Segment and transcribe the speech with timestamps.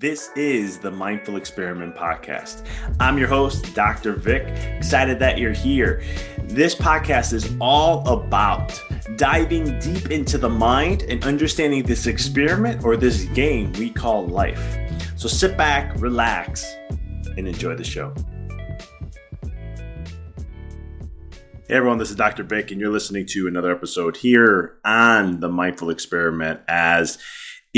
[0.00, 2.64] This is the Mindful Experiment Podcast.
[3.00, 4.12] I'm your host, Dr.
[4.12, 4.44] Vic.
[4.76, 6.04] Excited that you're here.
[6.44, 8.80] This podcast is all about
[9.16, 14.78] diving deep into the mind and understanding this experiment or this game we call life.
[15.16, 16.64] So sit back, relax,
[17.36, 18.14] and enjoy the show.
[21.66, 22.44] Hey everyone, this is Dr.
[22.44, 26.60] Vic, and you're listening to another episode here on the Mindful Experiment.
[26.68, 27.18] As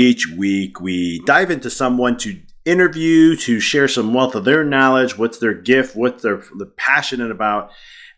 [0.00, 5.18] each week we dive into someone to interview, to share some wealth of their knowledge,
[5.18, 6.42] what's their gift, what they're,
[6.76, 7.70] passionate about,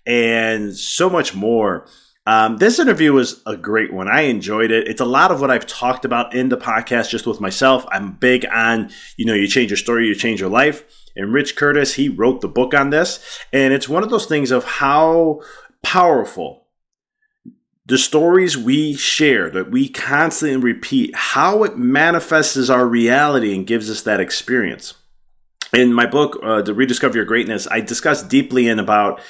[0.06, 1.86] and so much more.
[2.24, 4.08] Um, this interview was a great one.
[4.08, 4.86] I enjoyed it.
[4.86, 7.84] It's a lot of what I've talked about in the podcast just with myself.
[7.90, 10.84] I'm big on, you know, you change your story, you change your life.
[11.16, 13.40] And Rich Curtis, he wrote the book on this.
[13.52, 15.40] And it's one of those things of how
[15.82, 16.61] powerful
[17.86, 23.66] the stories we share that we constantly repeat, how it manifests as our reality and
[23.66, 24.94] gives us that experience.
[25.72, 29.20] In my book, uh, The Rediscover Your Greatness, I discuss deeply in about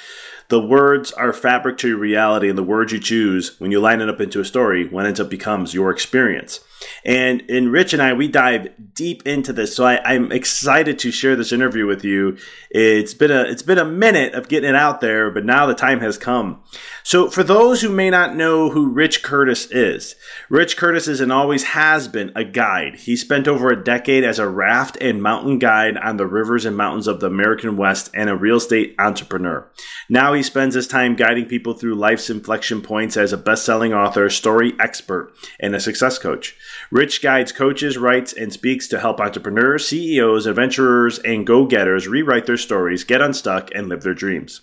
[0.49, 4.01] the words are fabric to your reality, and the words you choose when you line
[4.01, 6.59] it up into a story, what ends up becomes your experience.
[7.05, 9.75] And in Rich and I, we dive deep into this.
[9.75, 12.37] So I, am excited to share this interview with you.
[12.69, 15.73] It's been a it's been a minute of getting it out there, but now the
[15.73, 16.61] time has come.
[17.03, 20.15] So for those who may not know who Rich Curtis is,
[20.49, 22.95] Rich Curtis is and always has been a guide.
[22.95, 26.77] He spent over a decade as a raft and mountain guide on the rivers and
[26.77, 29.69] mountains of the American West and a real estate entrepreneur.
[30.09, 34.29] Now he spends his time guiding people through life's inflection points as a best-selling author,
[34.29, 36.55] story expert, and a success coach.
[36.91, 42.45] Rich guides coaches, writes, and speaks to help entrepreneurs, CEOs, adventurers, and go getters rewrite
[42.45, 44.61] their stories, get unstuck, and live their dreams.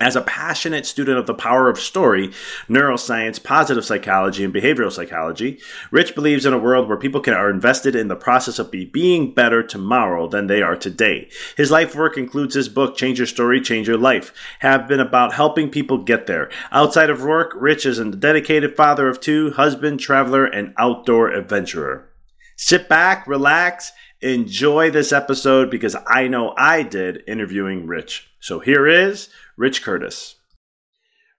[0.00, 2.28] As a passionate student of the power of story,
[2.70, 7.50] neuroscience, positive psychology, and behavioral psychology, Rich believes in a world where people can, are
[7.50, 11.28] invested in the process of be, being better tomorrow than they are today.
[11.54, 15.34] His life work includes his book, Change Your Story, Change Your Life, have been about
[15.34, 16.48] helping people get there.
[16.72, 22.08] Outside of work, Rich is a dedicated father of two, husband, traveler, and outdoor adventurer.
[22.56, 28.30] Sit back, relax, enjoy this episode because I know I did interviewing Rich.
[28.40, 29.28] So here is
[29.60, 30.36] Rich Curtis.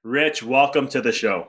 [0.04, 1.48] Rich, welcome to the show.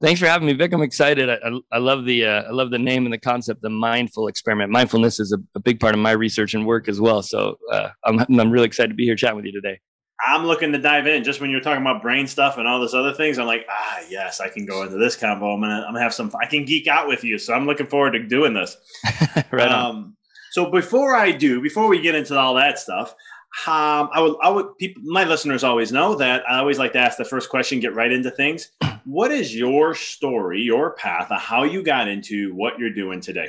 [0.00, 0.72] Thanks for having me, Vic.
[0.72, 1.30] I'm excited.
[1.30, 4.26] I, I, I love the uh, I love the name and the concept, the mindful
[4.26, 4.72] experiment.
[4.72, 7.22] Mindfulness is a, a big part of my research and work as well.
[7.22, 9.78] So uh, I'm I'm really excited to be here chatting with you today.
[10.26, 11.22] I'm looking to dive in.
[11.22, 14.00] Just when you're talking about brain stuff and all this other things, I'm like, ah,
[14.10, 15.52] yes, I can go into this combo.
[15.52, 16.32] I'm gonna I'm gonna have some.
[16.42, 17.38] I can geek out with you.
[17.38, 18.76] So I'm looking forward to doing this.
[19.52, 20.16] right um,
[20.50, 23.14] so before I do, before we get into all that stuff,
[23.66, 26.98] um, I would, I would, people, my listeners always know that I always like to
[26.98, 28.70] ask the first question, get right into things.
[29.04, 33.48] What is your story, your path, of how you got into what you're doing today?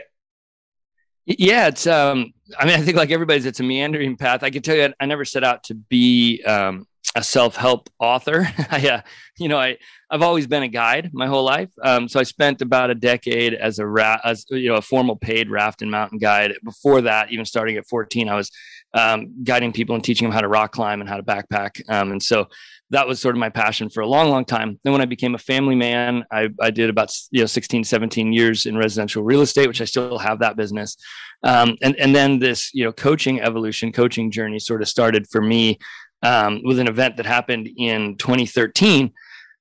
[1.26, 4.42] Yeah, it's um, I mean, I think like everybody's, it's a meandering path.
[4.42, 8.48] I can tell you, I never set out to be um, a self-help author.
[8.72, 9.02] I, uh,
[9.38, 9.78] you know, I
[10.10, 11.70] I've always been a guide my whole life.
[11.84, 15.16] Um, so I spent about a decade as a ra- as you know a formal
[15.16, 16.54] paid raft and mountain guide.
[16.64, 18.50] Before that, even starting at 14, I was
[18.94, 21.82] um, guiding people and teaching them how to rock climb and how to backpack.
[21.90, 22.48] Um, and so
[22.92, 24.80] that was sort of my passion for a long, long time.
[24.84, 28.34] Then when I became a family man, I, I did about you know 16, 17
[28.34, 30.98] years in residential real estate, which I still have that business.
[31.44, 35.42] Um, and and then this you know coaching evolution, coaching journey sort of started for
[35.42, 35.78] me
[36.24, 39.14] um, with an event that happened in 2013.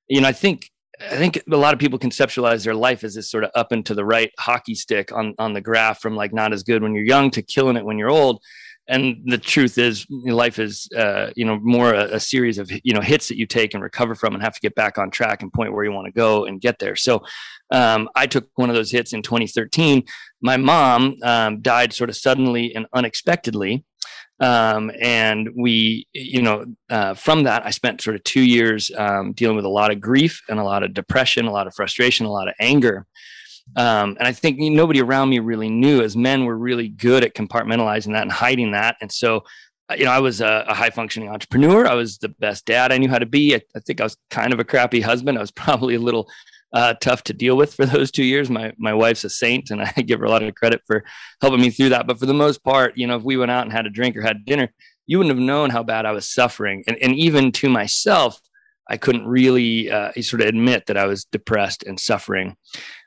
[0.09, 0.71] You know, I think
[1.01, 3.85] I think a lot of people conceptualize their life as this sort of up and
[3.87, 6.95] to the right hockey stick on on the graph from like not as good when
[6.95, 8.43] you're young to killing it when you're old
[8.89, 12.95] and the truth is life is uh, you know more a, a, series of you
[12.95, 15.43] know hits that you take and recover from and have to get back on track
[15.43, 16.97] and point where you want to go and get there.
[16.97, 17.23] So
[17.71, 20.03] um, i took one of those hits in 2013
[20.41, 23.85] my mom um, died sort of suddenly and unexpectedly.
[24.41, 29.33] Um, and we you know uh, from that i spent sort of two years um,
[29.33, 32.25] dealing with a lot of grief and a lot of depression a lot of frustration
[32.25, 33.05] a lot of anger
[33.77, 37.35] um, and I think nobody around me really knew as men were really good at
[37.35, 38.97] compartmentalizing that and hiding that.
[39.01, 39.45] And so,
[39.89, 41.87] uh, you know, I was a, a high functioning entrepreneur.
[41.87, 43.55] I was the best dad I knew how to be.
[43.55, 45.39] I, I, think I was kind of a crappy husband.
[45.39, 46.29] I was probably a little
[46.73, 48.51] uh, tough to deal with for those two years.
[48.51, 51.05] My, my wife's a saint and I give her a lot of credit for
[51.41, 52.07] helping me through that.
[52.07, 54.17] But for the most part, you know, if we went out and had a drink
[54.17, 54.73] or had dinner,
[55.07, 56.85] you wouldn't have known how bad I was suffering.
[56.87, 58.41] And, and even to myself,
[58.89, 62.57] I couldn't really uh, sort of admit that I was depressed and suffering.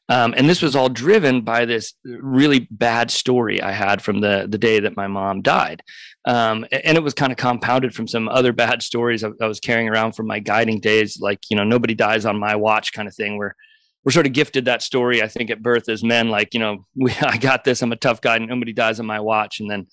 [0.09, 4.45] Um, and this was all driven by this really bad story I had from the
[4.49, 5.83] the day that my mom died,
[6.25, 9.59] um, and it was kind of compounded from some other bad stories I, I, was
[9.59, 13.07] carrying around from my guiding days, like you know nobody dies on my watch kind
[13.07, 13.55] of thing, where
[14.03, 15.21] we're sort of gifted that story.
[15.21, 17.95] I think at birth as men, like you know we, I got this, I'm a
[17.97, 19.87] tough guy, and nobody dies on my watch, and then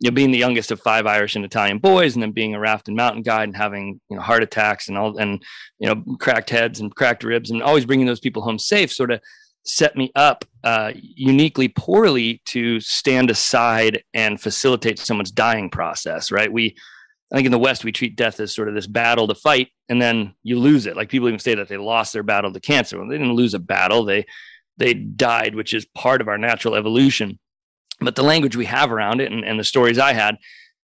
[0.00, 2.60] you know, being the youngest of five Irish and Italian boys, and then being a
[2.60, 5.42] raft and mountain guide and having you know heart attacks and all and
[5.78, 9.12] you know cracked heads and cracked ribs and always bringing those people home safe, sort
[9.12, 9.20] of
[9.64, 16.52] set me up uh, uniquely poorly to stand aside and facilitate someone's dying process, right?
[16.52, 16.76] We,
[17.32, 19.68] I think in the West, we treat death as sort of this battle to fight,
[19.88, 20.96] and then you lose it.
[20.96, 22.98] Like people even say that they lost their battle to cancer.
[22.98, 24.26] Well, they didn't lose a battle; they
[24.76, 27.38] they died, which is part of our natural evolution.
[28.00, 30.38] But the language we have around it, and, and the stories I had,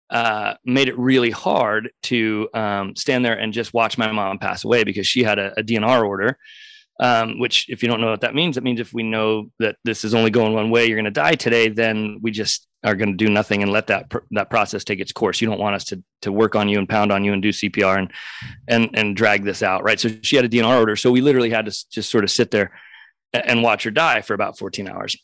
[0.09, 4.63] uh, made it really hard to um, stand there and just watch my mom pass
[4.63, 6.37] away because she had a, a DNR order
[6.99, 9.75] um, which if you don't know what that means, it means if we know that
[9.83, 12.95] this is only going one way, you're going to die today, then we just are
[12.95, 15.41] going to do nothing and let that pr- that process take its course.
[15.41, 17.49] You don't want us to to work on you and pound on you and do
[17.49, 18.11] CPR and
[18.67, 19.99] and and drag this out, right?
[19.99, 22.51] So she had a DNR order, so we literally had to just sort of sit
[22.51, 22.71] there
[23.33, 25.15] and watch her die for about 14 hours.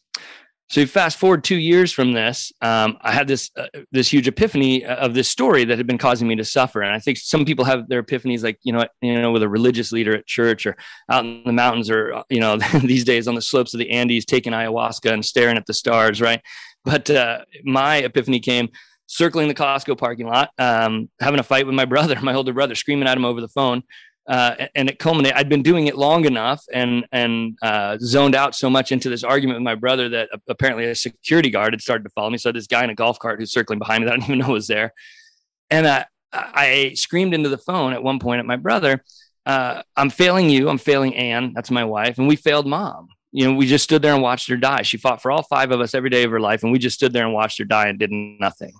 [0.73, 4.27] So you fast forward two years from this, um, I had this uh, this huge
[4.27, 6.81] epiphany of this story that had been causing me to suffer.
[6.81, 9.47] And I think some people have their epiphanies, like you know, you know, with a
[9.47, 10.75] religious leader at church or
[11.11, 14.25] out in the mountains, or you know, these days on the slopes of the Andes,
[14.25, 16.41] taking ayahuasca and staring at the stars, right?
[16.83, 18.69] But uh, my epiphany came
[19.05, 22.73] circling the Costco parking lot, um, having a fight with my brother, my older brother,
[22.73, 23.83] screaming at him over the phone
[24.27, 25.37] uh, and it culminated.
[25.37, 29.23] I'd been doing it long enough and and uh, zoned out so much into this
[29.23, 32.37] argument with my brother that apparently a security guard had started to follow me.
[32.37, 34.39] So this guy in a golf cart who's circling behind me that I didn't even
[34.39, 34.93] know was there,
[35.69, 39.03] and uh, I screamed into the phone at one point at my brother.
[39.45, 40.69] Uh, I'm failing you.
[40.69, 41.53] I'm failing Anne.
[41.53, 43.09] That's my wife, and we failed mom.
[43.31, 44.83] You know, we just stood there and watched her die.
[44.83, 46.95] She fought for all five of us every day of her life, and we just
[46.95, 48.73] stood there and watched her die and did nothing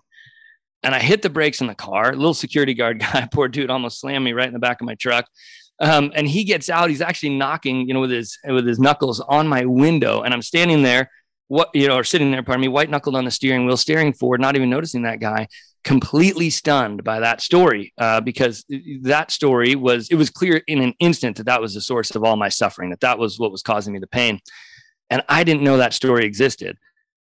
[0.83, 2.13] and I hit the brakes in the car.
[2.13, 4.95] Little security guard guy, poor dude, almost slammed me right in the back of my
[4.95, 5.27] truck.
[5.79, 6.89] Um, and he gets out.
[6.89, 10.41] He's actually knocking, you know, with his with his knuckles on my window, and I'm
[10.41, 11.09] standing there,
[11.47, 14.13] what you know, or sitting there, pardon me, white knuckled on the steering wheel, staring
[14.13, 15.47] forward, not even noticing that guy,
[15.83, 18.63] completely stunned by that story, uh, because
[19.01, 22.23] that story was it was clear in an instant that that was the source of
[22.23, 24.39] all my suffering, that that was what was causing me the pain,
[25.09, 26.77] and I didn't know that story existed.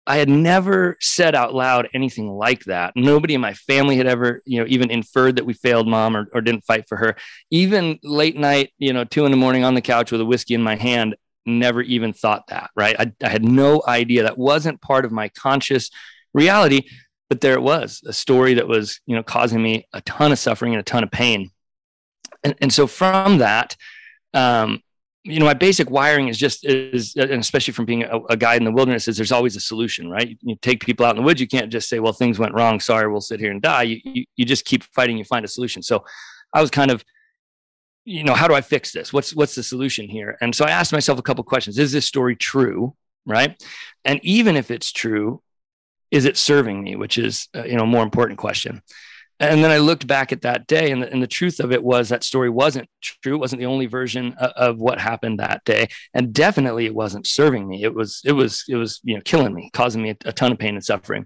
[0.08, 2.94] I had never said out loud anything like that.
[2.96, 6.28] Nobody in my family had ever, you know, even inferred that we failed mom or,
[6.34, 7.16] or didn't fight for her.
[7.52, 10.56] Even late night, you know, two in the morning on the couch with a whiskey
[10.56, 11.16] in my hand,
[11.46, 12.96] never even thought that, right?
[13.00, 14.24] I, I had no idea.
[14.24, 15.92] That wasn't part of my conscious
[16.34, 16.88] reality,
[17.30, 20.40] but there it was a story that was, you know, causing me a ton of
[20.40, 21.52] suffering and a ton of pain.
[22.44, 23.76] And, and so from that,
[24.34, 24.82] um,
[25.24, 28.58] you know, my basic wiring is just is, and especially from being a, a, guide
[28.58, 30.30] in the wilderness, is there's always a solution, right?
[30.30, 32.56] You, you, take people out in the woods, you can't just say, well, things went
[32.56, 32.80] wrong.
[32.80, 33.84] Sorry, we'll sit here and die.
[33.84, 35.18] You, you, you just keep fighting.
[35.18, 35.84] You find a solution.
[35.84, 36.04] So
[36.54, 37.06] I was kind of,
[38.04, 39.14] you know, how do I fix this?
[39.14, 40.38] What's what's the solution here?
[40.42, 42.96] And so I asked myself a couple questions: Is this story true?
[43.24, 43.62] Right?
[44.04, 45.44] And even if it's true,
[46.10, 46.96] is it serving me?
[46.96, 48.82] Which is, uh, you know, more important question.
[49.42, 51.84] And then I looked back at that day, and the, and the truth of it
[51.84, 53.34] was that story wasn't true.
[53.34, 57.26] It wasn't the only version of, of what happened that day, and definitely it wasn't
[57.26, 57.84] serving me.
[57.84, 60.52] It was, it was, it was, you know, killing me, causing me a, a ton
[60.52, 61.26] of pain and suffering.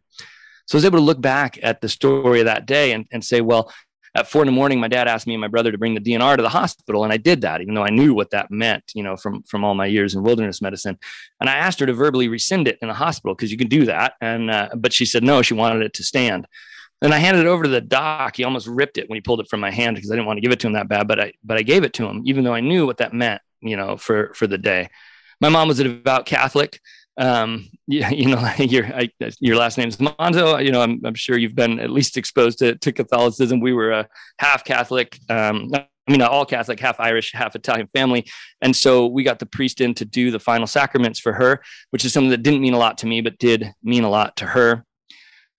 [0.65, 3.24] So I was able to look back at the story of that day and, and
[3.24, 3.69] say, well,
[4.15, 6.00] at four in the morning, my dad asked me and my brother to bring the
[6.00, 8.84] DNR to the hospital, and I did that, even though I knew what that meant,
[8.93, 10.98] you know, from from all my years in wilderness medicine.
[11.41, 13.84] And I asked her to verbally rescind it in the hospital because you can do
[13.88, 16.48] that, and uh, but she said no, she wanted it to stand.
[17.02, 18.38] And I handed it over to the doc.
[18.38, 20.38] He almost ripped it when he pulled it from my hand because I didn't want
[20.38, 22.24] to give it to him that bad, but I but I gave it to him,
[22.25, 24.90] even though I knew what that meant, you know, for for the day.
[25.42, 26.80] My mom was a devout Catholic
[27.18, 29.10] um, you, you know, your I,
[29.40, 30.64] your last name's Monzo.
[30.64, 33.60] You know, I'm, I'm sure you've been at least exposed to, to Catholicism.
[33.60, 34.08] We were a
[34.40, 38.25] half Catholic, um, I mean, all Catholic, half Irish, half Italian family,
[38.62, 41.62] and so we got the priest in to do the final sacraments for her,
[41.92, 44.36] which is something that didn't mean a lot to me, but did mean a lot
[44.38, 44.86] to her.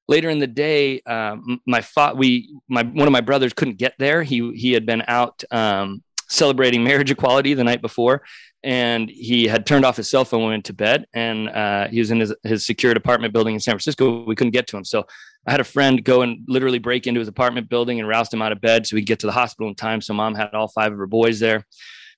[0.09, 3.95] Later in the day, um, my fa- we my one of my brothers couldn't get
[3.99, 4.23] there.
[4.23, 8.23] He he had been out um, celebrating marriage equality the night before
[8.67, 11.87] and he had turned off his cell phone when he went to bed and uh,
[11.87, 14.25] he was in his, his secured apartment building in san francisco.
[14.25, 14.85] We couldn't get to him.
[14.85, 15.05] So
[15.47, 18.43] i had a friend go and literally break into his apartment building and roust him
[18.43, 20.01] out of bed so could get to the hospital in time.
[20.01, 21.65] So mom had all five of her boys there.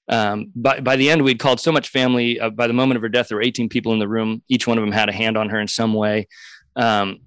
[0.09, 3.02] Um, by, by the end we'd called so much family uh, by the moment of
[3.02, 4.42] her death there were 18 people in the room.
[4.49, 6.28] Each one of them had a hand on her in some way.
[6.76, 7.18] Um,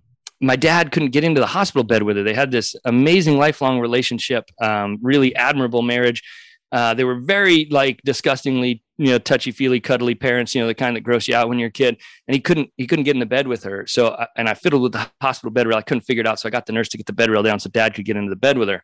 [0.42, 3.80] my dad couldn't get into the hospital bed with her they had this amazing lifelong
[3.80, 6.24] relationship um, really admirable marriage
[6.72, 10.56] uh, they were very like disgustingly, you know, touchy feely, cuddly parents.
[10.56, 11.98] You know, the kind that gross you out when you're a kid.
[12.28, 13.86] And he couldn't, he couldn't get in the bed with her.
[13.88, 15.78] So, uh, and I fiddled with the hospital bed rail.
[15.78, 16.40] I couldn't figure it out.
[16.40, 18.16] So I got the nurse to get the bed rail down so Dad could get
[18.16, 18.84] into the bed with her.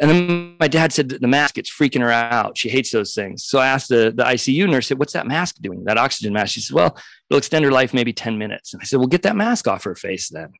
[0.00, 2.58] And then my dad said the mask, it's freaking her out.
[2.58, 3.44] She hates those things.
[3.44, 5.84] So I asked the, the ICU nurse, said, what's that mask doing?
[5.84, 6.54] That oxygen mask?
[6.54, 6.98] She said, well,
[7.30, 8.72] it'll extend her life maybe 10 minutes.
[8.72, 10.52] And I said, well, get that mask off her face then.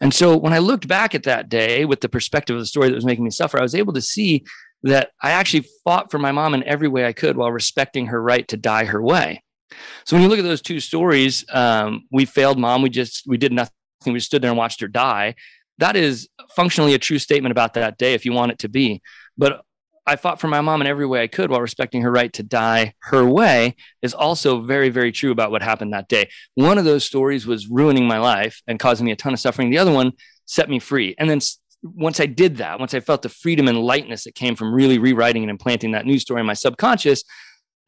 [0.00, 2.88] And so when I looked back at that day with the perspective of the story
[2.88, 4.44] that was making me suffer, I was able to see
[4.82, 8.22] that I actually fought for my mom in every way I could while respecting her
[8.22, 9.42] right to die her way.
[10.04, 12.82] So when you look at those two stories, um, we failed mom.
[12.82, 13.72] We just we did nothing.
[14.06, 15.34] We stood there and watched her die.
[15.78, 19.02] That is functionally a true statement about that day, if you want it to be.
[19.36, 19.62] But
[20.08, 22.42] I fought for my mom in every way I could while respecting her right to
[22.42, 26.30] die her way is also very, very true about what happened that day.
[26.54, 29.68] One of those stories was ruining my life and causing me a ton of suffering.
[29.68, 30.12] The other one
[30.46, 31.14] set me free.
[31.18, 31.40] And then
[31.82, 34.98] once I did that, once I felt the freedom and lightness that came from really
[34.98, 37.22] rewriting and implanting that news story in my subconscious,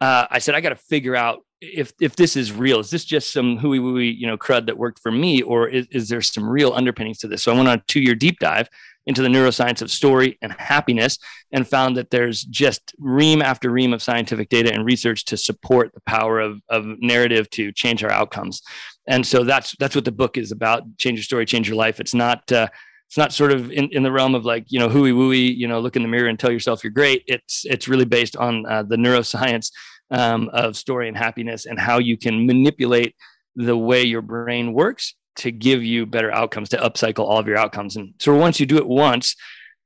[0.01, 2.81] uh, I said, I got to figure out if if this is real.
[2.81, 5.87] Is this just some hooey wooey, you know, crud that worked for me, or is,
[5.91, 7.43] is there some real underpinnings to this?
[7.43, 8.69] So I went on a two year deep dive
[9.07, 11.19] into the neuroscience of story and happiness,
[11.53, 15.93] and found that there's just ream after ream of scientific data and research to support
[15.93, 18.63] the power of of narrative to change our outcomes.
[19.07, 20.97] And so that's that's what the book is about.
[20.97, 22.01] Change your story, change your life.
[22.01, 22.51] It's not.
[22.51, 22.69] Uh,
[23.11, 25.67] it's not sort of in, in the realm of like you know hooey wooey you
[25.67, 27.25] know look in the mirror and tell yourself you're great.
[27.27, 29.73] It's it's really based on uh, the neuroscience
[30.13, 33.17] um, of story and happiness and how you can manipulate
[33.57, 37.59] the way your brain works to give you better outcomes to upcycle all of your
[37.59, 37.97] outcomes.
[37.97, 39.35] And so once you do it once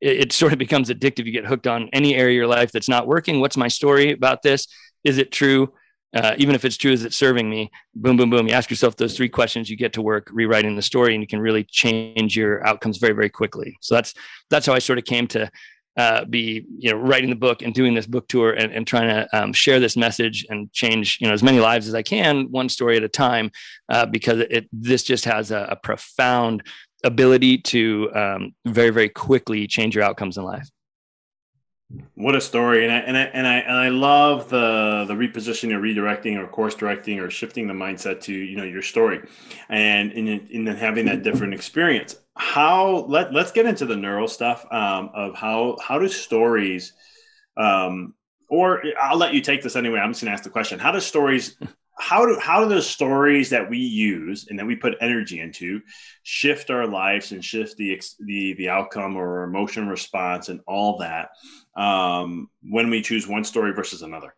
[0.03, 1.25] it, it sort of becomes addictive.
[1.25, 3.41] You get hooked on any area of your life that's not working.
[3.41, 4.69] What's my story about this?
[5.03, 5.73] Is it true
[6.15, 7.71] uh, even if it's true, is it serving me?
[7.95, 8.47] Boom, boom, boom.
[8.47, 11.27] You ask yourself those three questions, you get to work rewriting the story, and you
[11.27, 13.77] can really change your outcomes very, very quickly.
[13.81, 14.15] So that's
[14.51, 15.51] that's how I sort of came to
[15.97, 19.09] uh, be, you know, writing the book and doing this book tour and, and trying
[19.09, 22.51] to um, share this message and change, you know, as many lives as I can,
[22.51, 23.51] one story at a time,
[23.89, 26.63] uh, because it this just has a, a profound
[27.05, 30.69] ability to um, very, very quickly change your outcomes in life.
[32.15, 35.73] What a story, and I and I and I and I love the the repositioning
[35.73, 39.21] or redirecting or course directing or shifting the mindset to you know your story,
[39.69, 42.17] and in then having that different experience.
[42.37, 46.93] How let let's get into the neural stuff um, of how how do stories,
[47.57, 48.15] um,
[48.49, 49.99] or I'll let you take this anyway.
[49.99, 51.57] I'm just gonna ask the question: How do stories
[51.97, 55.81] how do how do those stories that we use and that we put energy into
[56.23, 61.31] shift our lives and shift the the the outcome or emotion response and all that
[61.81, 64.35] um, when we choose one story versus another?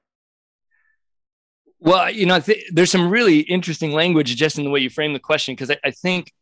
[1.78, 5.12] Well, you know, th- there's some really interesting language just in the way you frame
[5.12, 6.32] the question because I, I think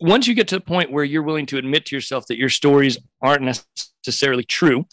[0.00, 2.48] once you get to the point where you're willing to admit to yourself that your
[2.48, 4.86] stories aren't necessarily true,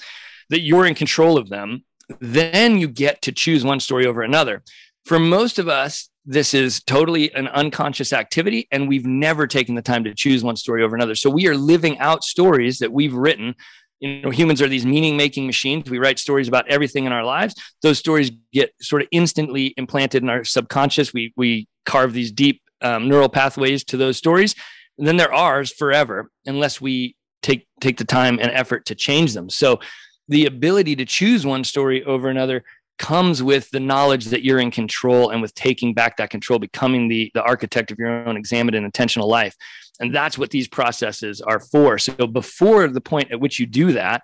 [0.49, 1.83] that you're in control of them,
[2.19, 4.63] then you get to choose one story over another
[5.09, 9.81] for most of us, this is totally an unconscious activity, and we've never taken the
[9.81, 11.15] time to choose one story over another.
[11.15, 13.55] So we are living out stories that we've written.
[14.01, 15.89] You know, humans are these meaning making machines.
[15.89, 17.55] We write stories about everything in our lives.
[17.81, 21.11] Those stories get sort of instantly implanted in our subconscious.
[21.11, 24.53] We, we carve these deep um, neural pathways to those stories,
[24.99, 29.33] And then they're ours forever, unless we take take the time and effort to change
[29.33, 29.49] them.
[29.49, 29.79] So
[30.27, 32.63] the ability to choose one story over another
[32.99, 37.07] comes with the knowledge that you're in control and with taking back that control, becoming
[37.07, 39.55] the, the architect of your own examined and intentional life.
[39.99, 41.97] And that's what these processes are for.
[41.97, 44.21] So before the point at which you do that,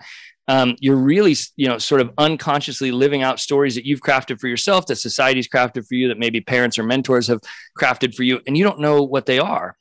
[0.48, 4.48] um, you're really, you know, sort of unconsciously living out stories that you've crafted for
[4.48, 7.40] yourself, that society's crafted for you, that maybe parents or mentors have
[7.80, 9.76] crafted for you, and you don't know what they are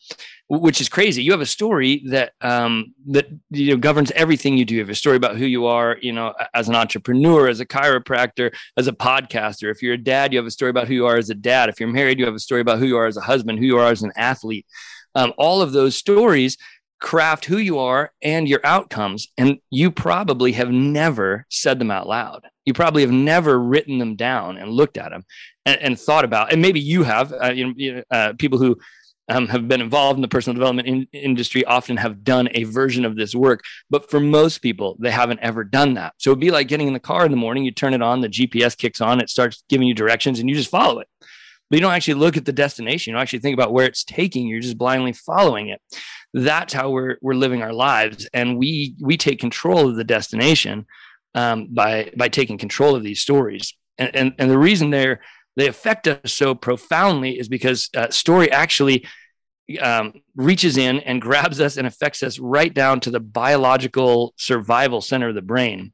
[0.49, 1.23] which is crazy.
[1.23, 4.75] You have a story that um, that you know governs everything you do.
[4.75, 7.67] You have a story about who you are, you know, as an entrepreneur, as a
[7.67, 9.71] chiropractor, as a podcaster.
[9.71, 11.69] If you're a dad, you have a story about who you are as a dad.
[11.69, 13.67] If you're married, you have a story about who you are as a husband, who
[13.67, 14.67] you are as an athlete.
[15.15, 16.59] Um, all of those stories
[17.01, 22.09] craft who you are and your outcomes, and you probably have never said them out
[22.09, 22.47] loud.
[22.65, 25.25] You probably have never written them down and looked at them
[25.67, 26.53] and, and thought about.
[26.53, 27.33] And maybe you have.
[27.33, 28.79] Uh, you know, uh, people who
[29.29, 33.05] um, have been involved in the personal development in- industry often have done a version
[33.05, 33.63] of this work.
[33.89, 36.15] But for most people, they haven't ever done that.
[36.19, 38.21] So it'd be like getting in the car in the morning, you turn it on,
[38.21, 41.09] the GPS kicks on, it starts giving you directions, and you just follow it.
[41.71, 43.11] But you don't actually look at the destination.
[43.11, 44.47] You don't actually think about where it's taking.
[44.47, 45.81] You're just blindly following it.
[46.35, 50.87] That's how we're we're living our lives, and we we take control of the destination
[51.35, 53.73] um, by by taking control of these stories.
[53.97, 55.21] And and, and the reason they're
[55.57, 59.07] they affect us so profoundly is because uh, story actually
[59.81, 65.01] um, reaches in and grabs us and affects us right down to the biological survival
[65.01, 65.93] center of the brain,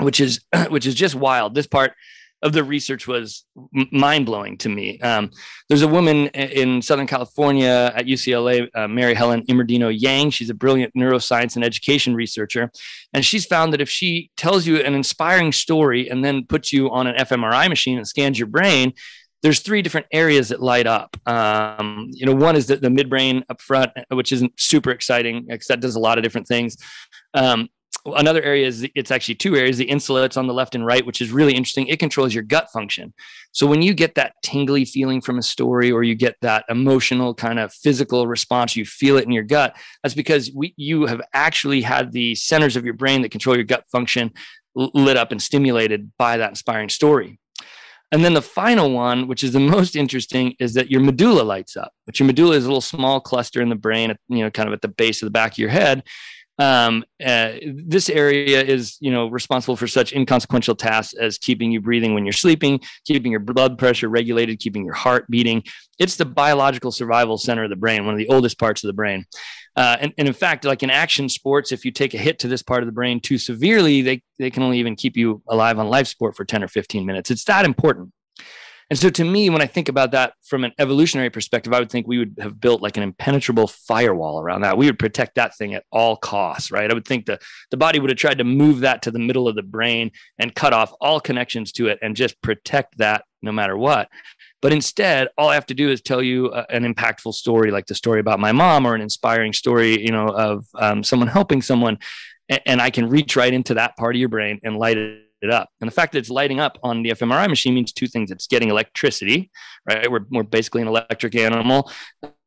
[0.00, 1.54] which is which is just wild.
[1.54, 1.92] This part
[2.42, 3.44] of the research was
[3.90, 5.00] mind blowing to me.
[5.00, 5.30] Um,
[5.68, 10.30] there's a woman in Southern California at UCLA, uh, Mary Helen Immordino Yang.
[10.30, 12.70] She's a brilliant neuroscience and education researcher.
[13.12, 16.90] And she's found that if she tells you an inspiring story and then puts you
[16.90, 18.92] on an fMRI machine and scans your brain,
[19.42, 21.16] there's three different areas that light up.
[21.26, 25.68] Um, you know, one is the, the midbrain up front, which isn't super exciting because
[25.68, 26.76] that does a lot of different things.
[27.34, 27.68] Um,
[28.06, 31.04] another area is it's actually two areas the insula it's on the left and right
[31.04, 31.86] which is really interesting.
[31.86, 33.12] It controls your gut function.
[33.52, 37.34] So when you get that tingly feeling from a story or you get that emotional
[37.34, 41.20] kind of physical response you feel it in your gut that's because we, you have
[41.32, 44.32] actually had the centers of your brain that control your gut function
[44.74, 47.38] lit up and stimulated by that inspiring story.
[48.10, 51.76] And then the final one, which is the most interesting, is that your medulla lights
[51.76, 51.92] up.
[52.06, 54.72] But your medulla is a little small cluster in the brain, you know, kind of
[54.72, 56.04] at the base of the back of your head
[56.58, 61.80] um, uh, this area is you know responsible for such inconsequential tasks as keeping you
[61.80, 65.62] breathing when you're sleeping keeping your blood pressure regulated keeping your heart beating.
[65.98, 68.94] It's the biological survival center of the brain one of the oldest parts of the
[68.94, 69.24] brain.
[69.76, 72.48] Uh, and, and in fact like in action sports if you take a hit to
[72.48, 75.78] this part of the brain too severely they, they can only even keep you alive
[75.78, 77.30] on life support for 10 or 15 minutes.
[77.30, 78.12] It's that important
[78.90, 81.90] and so to me, when I think about that from an evolutionary perspective, I would
[81.90, 84.78] think we would have built like an impenetrable firewall around that.
[84.78, 86.90] We would protect that thing at all costs, right?
[86.90, 87.38] I would think the,
[87.70, 90.54] the body would have tried to move that to the middle of the brain and
[90.54, 94.08] cut off all connections to it and just protect that no matter what.
[94.62, 97.86] But instead, all I have to do is tell you a, an impactful story, like
[97.86, 101.60] the story about my mom, or an inspiring story, you know, of um, someone helping
[101.60, 101.98] someone,
[102.48, 105.27] and, and I can reach right into that part of your brain and light it
[105.42, 105.70] it up.
[105.80, 108.30] And the fact that it's lighting up on the fMRI machine means two things.
[108.30, 109.50] It's getting electricity,
[109.88, 110.10] right?
[110.10, 111.90] We're, we're basically an electric animal,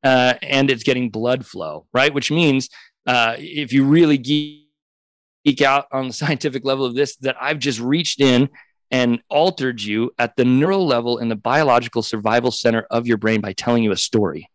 [0.04, 2.14] uh, and it's getting blood flow, right?
[2.14, 2.70] Which means
[3.08, 7.80] uh, if you really geek out on the scientific level of this, that I've just
[7.80, 8.50] reached in
[8.92, 13.40] and altered you at the neural level in the biological survival center of your brain
[13.40, 14.50] by telling you a story.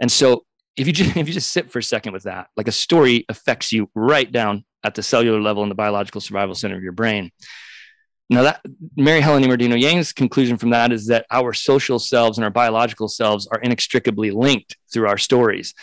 [0.00, 0.44] And so
[0.76, 3.26] if you just if you just sit for a second with that, like a story
[3.28, 6.92] affects you right down at the cellular level in the biological survival center of your
[6.92, 7.30] brain.
[8.30, 8.60] Now that
[8.94, 13.08] Mary Helen Immordino Yang's conclusion from that is that our social selves and our biological
[13.08, 15.74] selves are inextricably linked through our stories.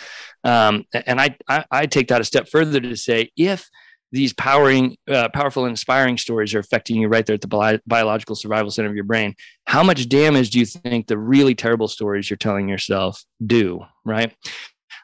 [0.44, 3.68] Um, and I, I, I, take that a step further to say if
[4.12, 8.36] these powering, uh, powerful inspiring stories are affecting you right there at the bi- biological
[8.36, 9.34] survival center of your brain,
[9.66, 13.82] how much damage do you think the really terrible stories you're telling yourself do?
[14.06, 14.36] Right.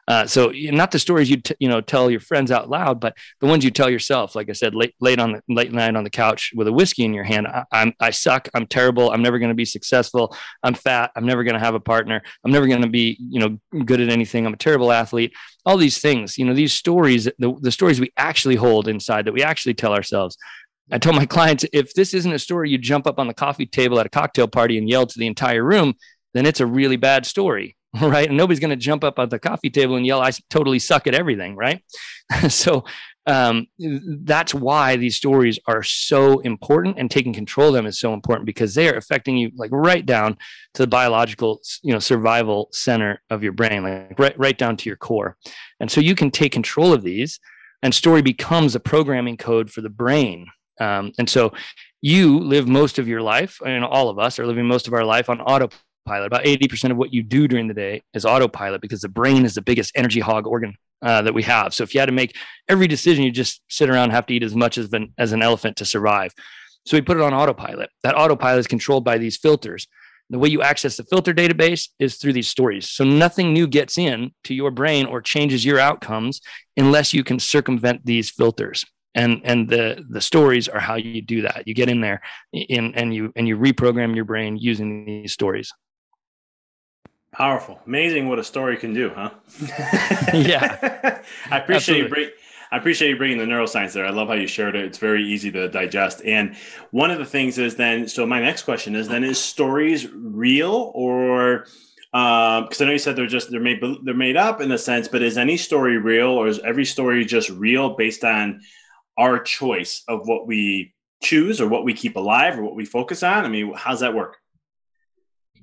[0.08, 3.14] Uh, so not the stories you t- you know tell your friends out loud, but
[3.40, 4.34] the ones you tell yourself.
[4.34, 7.04] Like I said, late late on the late night on the couch with a whiskey
[7.04, 7.46] in your hand.
[7.46, 8.48] I, I'm I suck.
[8.52, 9.12] I'm terrible.
[9.12, 10.36] I'm never going to be successful.
[10.62, 11.12] I'm fat.
[11.14, 12.20] I'm never going to have a partner.
[12.44, 14.44] I'm never going to be you know good at anything.
[14.44, 15.32] I'm a terrible athlete.
[15.64, 16.36] All these things.
[16.36, 17.28] You know these stories.
[17.38, 20.36] The the stories we actually hold inside that we actually tell ourselves.
[20.90, 23.66] I told my clients if this isn't a story you jump up on the coffee
[23.66, 25.94] table at a cocktail party and yell to the entire room,
[26.34, 28.28] then it's a really bad story right?
[28.28, 31.06] And nobody's going to jump up at the coffee table and yell, I totally suck
[31.06, 31.82] at everything, right?
[32.48, 32.84] so
[33.26, 38.14] um, that's why these stories are so important and taking control of them is so
[38.14, 40.36] important because they are affecting you like right down
[40.74, 44.90] to the biological you know survival center of your brain like right, right down to
[44.90, 45.36] your core
[45.78, 47.38] and so you can take control of these
[47.80, 50.48] and story becomes a programming code for the brain
[50.80, 51.52] um, and so
[52.00, 55.04] you live most of your life and all of us are living most of our
[55.04, 59.00] life on autopilot about 80% of what you do during the day is autopilot because
[59.00, 61.74] the brain is the biggest energy hog organ uh, that we have.
[61.74, 62.36] So if you had to make
[62.68, 65.42] every decision, you just sit around have to eat as much as an, as an
[65.42, 66.32] elephant to survive.
[66.86, 67.90] So we put it on autopilot.
[68.02, 69.86] That autopilot is controlled by these filters.
[70.30, 72.88] The way you access the filter database is through these stories.
[72.88, 76.40] So nothing new gets in to your brain or changes your outcomes
[76.76, 78.84] unless you can circumvent these filters.
[79.14, 81.64] And and the the stories are how you do that.
[81.66, 82.22] You get in there
[82.54, 85.70] and you and you reprogram your brain using these stories.
[87.32, 89.30] Powerful, amazing what a story can do, huh?
[90.34, 92.28] yeah, I appreciate you bring,
[92.70, 94.04] I appreciate you bringing the neuroscience there.
[94.04, 94.84] I love how you shared it.
[94.84, 96.20] It's very easy to digest.
[96.26, 96.54] And
[96.90, 98.06] one of the things is then.
[98.06, 101.66] So my next question is then: Is stories real or?
[102.12, 104.76] Because um, I know you said they're just they're made they're made up in a
[104.76, 108.60] sense, but is any story real or is every story just real based on
[109.16, 110.92] our choice of what we
[111.22, 113.46] choose or what we keep alive or what we focus on?
[113.46, 114.36] I mean, how's that work?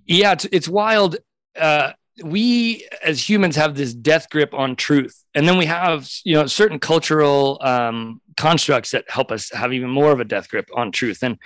[0.05, 1.17] Yeah, it's, it's wild
[1.59, 1.93] uh,
[2.23, 5.23] we as humans have this death grip on truth.
[5.35, 9.89] And then we have you know certain cultural um, constructs that help us have even
[9.89, 11.23] more of a death grip on truth.
[11.23, 11.37] And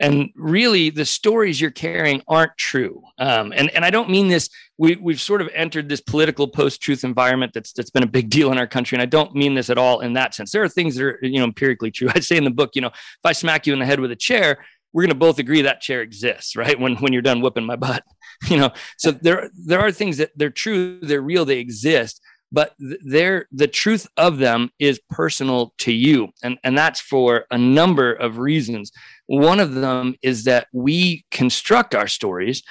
[0.00, 3.02] and really the stories you're carrying aren't true.
[3.18, 4.48] Um, and and i don't mean this
[4.78, 8.50] we, we've sort of entered this political post-truth environment that's that's been a big deal
[8.50, 8.96] in our country.
[8.96, 10.50] And i don't mean this at all in that sense.
[10.50, 12.08] There are things that are you know empirically true.
[12.14, 14.10] I'd say in the book you know if i smack you in the head with
[14.12, 16.78] a chair we're going to both agree that chair exists right?
[16.78, 18.04] When when you're done whooping my butt
[18.50, 22.20] you know so there there are things that they're true they're real they exist
[22.52, 26.28] but they're the truth of them is personal to you.
[26.42, 28.92] And and that's for a number of reasons.
[29.26, 32.62] One of them is that we construct our stories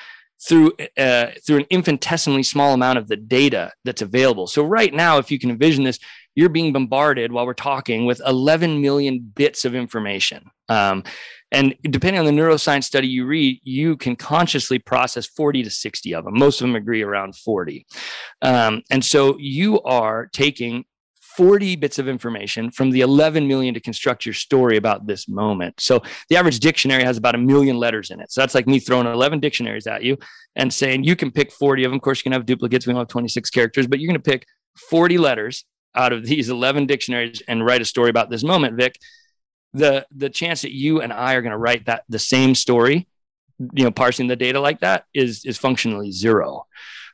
[0.47, 4.45] through uh, through an infinitesimally small amount of the data that's available.
[4.45, 5.99] So right now if you can envision this
[6.35, 11.03] you're being bombarded while we're talking with 11 million bits of information um,
[11.51, 16.15] and depending on the neuroscience study you read, you can consciously process 40 to 60
[16.15, 16.37] of them.
[16.37, 17.85] Most of them agree around 40.
[18.41, 20.85] Um, and so you are taking
[21.35, 25.79] 40 bits of information from the 11 million to construct your story about this moment.
[25.79, 28.31] So the average dictionary has about a million letters in it.
[28.31, 30.17] So that's like me throwing 11 dictionaries at you
[30.55, 31.97] and saying you can pick 40 of them.
[31.97, 32.87] Of course, you can have duplicates.
[32.87, 34.45] We don't have 26 characters, but you're going to pick
[34.89, 35.65] 40 letters
[35.95, 38.97] out of these 11 dictionaries and write a story about this moment, Vic
[39.73, 43.08] the the chance that you and I are going to write that the same story,
[43.73, 46.65] you know, parsing the data like that is is functionally zero.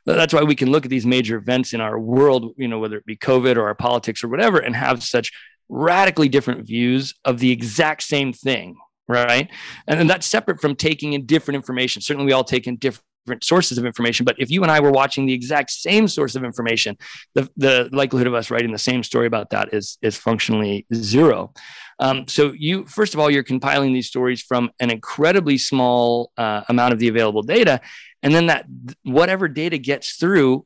[0.06, 2.96] That's why we can look at these major events in our world, you know, whether
[2.96, 5.32] it be COVID or our politics or whatever, and have such
[5.68, 9.50] radically different views of the exact same thing, right?
[9.86, 12.00] And then that's separate from taking in different information.
[12.00, 14.24] Certainly, we all take in different different sources of information.
[14.24, 16.96] But if you and I were watching the exact same source of information,
[17.34, 21.52] the, the likelihood of us writing the same story about that is, is functionally zero.
[22.00, 26.62] Um, so you, first of all, you're compiling these stories from an incredibly small uh,
[26.68, 27.80] amount of the available data.
[28.22, 28.66] And then that
[29.02, 30.64] whatever data gets through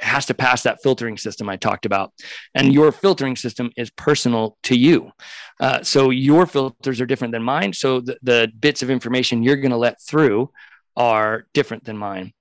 [0.00, 2.12] has to pass that filtering system I talked about.
[2.54, 5.12] And your filtering system is personal to you.
[5.60, 7.72] Uh, so your filters are different than mine.
[7.72, 10.50] So the, the bits of information you're going to let through
[10.96, 12.32] are different than mine.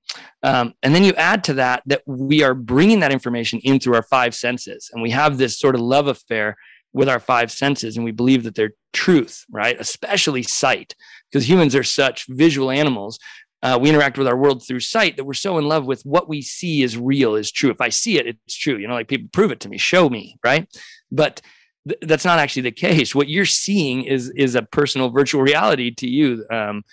[0.44, 3.96] Um, and then you add to that that we are bringing that information in through
[3.96, 4.90] our five senses.
[4.94, 6.56] And we have this sort of love affair
[6.94, 9.76] with our five senses, and we believe that they're truth, right?
[9.80, 10.94] Especially sight,
[11.32, 13.18] because humans are such visual animals.
[13.64, 16.30] Uh, we interact with our world through sight that we're so in love with what
[16.30, 17.72] we see is real, is true.
[17.72, 18.78] If I see it, it's true.
[18.78, 20.68] You know, like people prove it to me, show me, right?
[21.12, 21.42] But
[21.88, 23.16] th- that's not actually the case.
[23.16, 26.46] What you're seeing is is a personal virtual reality to you.
[26.52, 26.84] Um,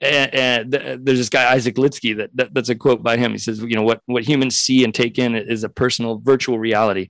[0.00, 3.32] and, and there's this guy Isaac Lidsky that, that, that's a quote by him.
[3.32, 6.58] He says, you know, what what humans see and take in is a personal virtual
[6.58, 7.08] reality.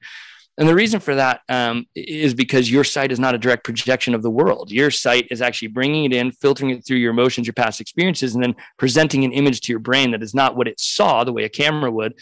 [0.57, 4.15] And the reason for that um, is because your sight is not a direct projection
[4.15, 4.71] of the world.
[4.71, 8.35] Your sight is actually bringing it in, filtering it through your emotions, your past experiences,
[8.35, 11.33] and then presenting an image to your brain that is not what it saw the
[11.33, 12.15] way a camera would,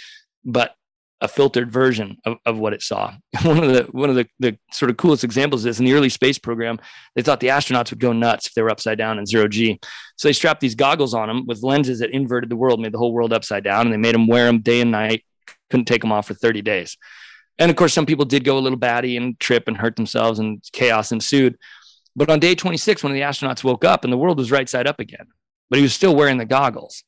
[0.45, 0.75] but
[1.23, 3.15] a filtered version of, of what it saw.
[3.43, 6.09] One of the one of the, the sort of coolest examples is in the early
[6.09, 6.81] space program,
[7.15, 9.79] they thought the astronauts would go nuts if they were upside down in zero G.
[10.17, 12.99] So they strapped these goggles on them with lenses that inverted the world, made the
[12.99, 15.25] whole world upside down, and they made them wear them day and night.
[15.71, 16.99] Couldn't take them off for 30 days.
[17.57, 20.41] And of course, some people did go a little batty and trip and hurt themselves,
[20.41, 21.57] and chaos ensued.
[22.17, 24.69] But on day 26, one of the astronauts woke up and the world was right
[24.69, 25.29] side up again,
[25.71, 27.05] but he was still wearing the goggles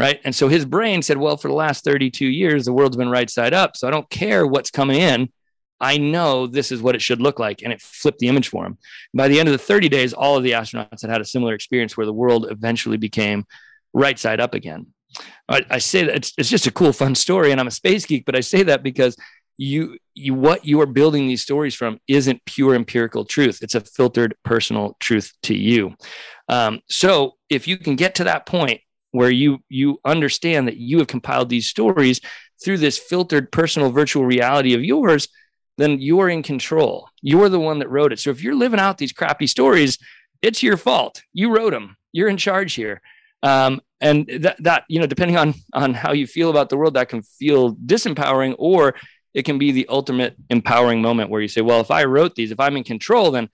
[0.00, 0.18] right?
[0.24, 3.28] And so his brain said, well, for the last 32 years, the world's been right
[3.28, 3.76] side up.
[3.76, 5.30] So I don't care what's coming in.
[5.78, 7.60] I know this is what it should look like.
[7.62, 8.78] And it flipped the image for him.
[9.12, 11.52] By the end of the 30 days, all of the astronauts had had a similar
[11.52, 13.44] experience where the world eventually became
[13.92, 14.86] right side up again.
[15.50, 17.52] I, I say that it's, it's just a cool, fun story.
[17.52, 19.18] And I'm a space geek, but I say that because
[19.58, 23.80] you you what you are building these stories from isn't pure empirical truth it's a
[23.82, 25.94] filtered personal truth to you
[26.48, 28.80] um, so if you can get to that point
[29.12, 32.20] where you you understand that you have compiled these stories
[32.62, 35.28] through this filtered personal virtual reality of yours
[35.78, 37.08] then you're in control.
[37.22, 38.18] You're the one that wrote it.
[38.18, 39.98] So if you're living out these crappy stories
[40.42, 41.22] it's your fault.
[41.32, 43.00] You wrote them you're in charge here.
[43.42, 46.94] Um, and that, that you know depending on on how you feel about the world
[46.94, 48.94] that can feel disempowering or
[49.34, 52.50] it can be the ultimate empowering moment where you say, well, if I wrote these,
[52.50, 53.48] if I'm in control, then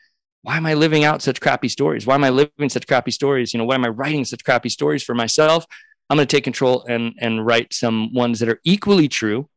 [0.47, 2.07] why am I living out such crappy stories?
[2.07, 3.53] Why am I living such crappy stories?
[3.53, 5.67] You know, why am I writing such crappy stories for myself?
[6.09, 9.49] I'm going to take control and and write some ones that are equally true.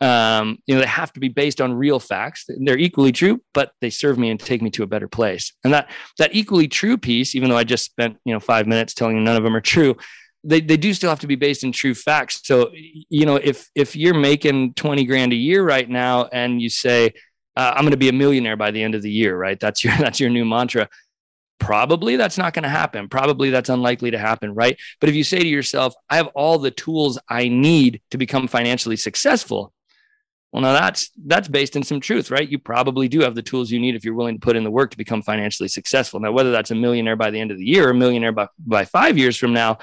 [0.00, 2.44] Um, you know, they have to be based on real facts.
[2.48, 5.52] They're equally true, but they serve me and take me to a better place.
[5.62, 8.94] And that that equally true piece, even though I just spent you know five minutes
[8.94, 9.96] telling you none of them are true,
[10.42, 12.40] they, they do still have to be based in true facts.
[12.42, 16.68] So, you know, if if you're making 20 grand a year right now and you
[16.68, 17.12] say,
[17.56, 19.58] uh, I'm going to be a millionaire by the end of the year, right?
[19.58, 20.88] That's your that's your new mantra.
[21.58, 23.08] Probably that's not going to happen.
[23.08, 24.76] Probably that's unlikely to happen, right?
[25.00, 28.48] But if you say to yourself, I have all the tools I need to become
[28.48, 29.72] financially successful,
[30.52, 32.48] well, now that's that's based in some truth, right?
[32.48, 34.70] You probably do have the tools you need if you're willing to put in the
[34.70, 36.20] work to become financially successful.
[36.20, 38.48] Now, whether that's a millionaire by the end of the year or a millionaire by,
[38.58, 39.78] by five years from now,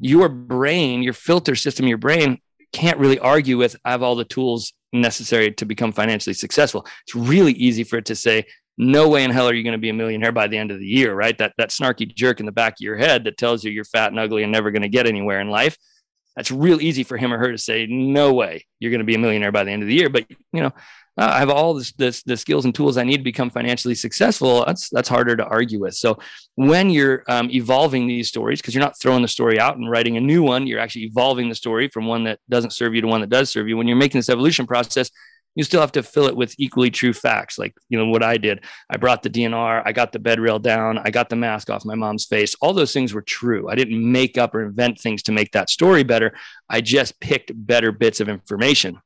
[0.00, 2.40] your brain, your filter system, your brain
[2.72, 6.86] can't really argue with, I have all the tools necessary to become financially successful.
[7.06, 8.46] It's really easy for it to say,
[8.78, 10.78] no way in hell are you going to be a millionaire by the end of
[10.78, 11.36] the year, right?
[11.36, 14.10] That that snarky jerk in the back of your head that tells you you're fat
[14.10, 15.76] and ugly and never going to get anywhere in life.
[16.34, 19.16] That's real easy for him or her to say, no way you're going to be
[19.16, 20.08] a millionaire by the end of the year.
[20.08, 20.72] But you know,
[21.20, 24.64] I have all this, this, the skills and tools I need to become financially successful.
[24.64, 25.94] That's that's harder to argue with.
[25.94, 26.18] So
[26.54, 30.16] when you're um, evolving these stories, because you're not throwing the story out and writing
[30.16, 33.06] a new one, you're actually evolving the story from one that doesn't serve you to
[33.06, 33.76] one that does serve you.
[33.76, 35.10] When you're making this evolution process,
[35.54, 37.58] you still have to fill it with equally true facts.
[37.58, 38.64] Like you know what I did.
[38.88, 39.82] I brought the DNR.
[39.84, 40.96] I got the bed rail down.
[40.96, 42.54] I got the mask off my mom's face.
[42.62, 43.68] All those things were true.
[43.68, 46.32] I didn't make up or invent things to make that story better.
[46.70, 49.02] I just picked better bits of information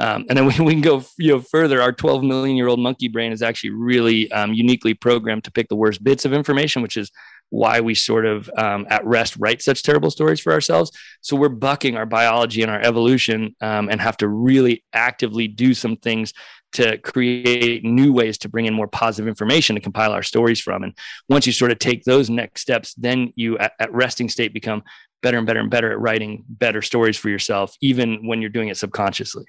[0.00, 1.80] um, and then we, we can go you know further.
[1.80, 5.68] Our 12 million year old monkey brain is actually really um, uniquely programmed to pick
[5.68, 7.10] the worst bits of information, which is
[7.50, 10.90] why we sort of um, at rest write such terrible stories for ourselves.
[11.20, 15.74] So we're bucking our biology and our evolution um, and have to really actively do
[15.74, 16.32] some things
[16.72, 20.84] to create new ways to bring in more positive information to compile our stories from.
[20.84, 20.96] And
[21.28, 24.84] once you sort of take those next steps, then you at, at resting state become
[25.20, 28.68] better and better and better at writing better stories for yourself, even when you're doing
[28.68, 29.44] it subconsciously.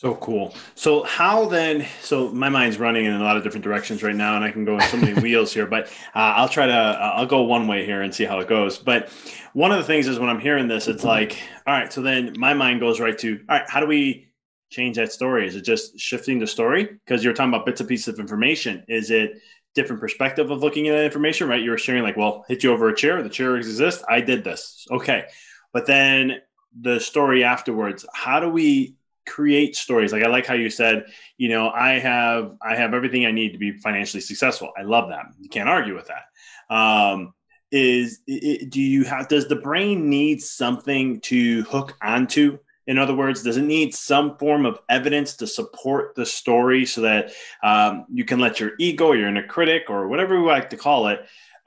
[0.00, 0.54] So cool.
[0.76, 1.86] So how then?
[2.00, 4.64] So my mind's running in a lot of different directions right now, and I can
[4.64, 5.66] go in so many wheels here.
[5.66, 6.72] But uh, I'll try to.
[6.72, 8.78] Uh, I'll go one way here and see how it goes.
[8.78, 9.10] But
[9.52, 11.36] one of the things is when I'm hearing this, it's like,
[11.66, 11.92] all right.
[11.92, 13.68] So then my mind goes right to, all right.
[13.68, 14.30] How do we
[14.70, 15.46] change that story?
[15.46, 16.84] Is it just shifting the story?
[16.84, 18.82] Because you're talking about bits and pieces of information.
[18.88, 19.32] Is it
[19.74, 21.46] different perspective of looking at that information?
[21.46, 21.60] Right.
[21.60, 23.22] You were sharing like, well, hit you over a chair.
[23.22, 24.02] The chair exists.
[24.08, 24.86] I did this.
[24.90, 25.26] Okay.
[25.74, 26.38] But then
[26.80, 28.06] the story afterwards.
[28.14, 28.96] How do we
[29.30, 30.12] create stories.
[30.12, 31.04] Like i like how you said
[31.38, 34.72] you know i have i have everything i need to be financially successful.
[34.76, 35.26] I love that.
[35.40, 36.74] You can't argue with that.
[36.74, 37.32] Um,
[37.70, 42.58] is it, do you have does the brain need something to hook onto?
[42.88, 47.02] In other words does it need some form of evidence to support the story so
[47.02, 47.30] that
[47.62, 51.06] um, you can let your ego your inner critic or whatever we like to call
[51.06, 51.20] it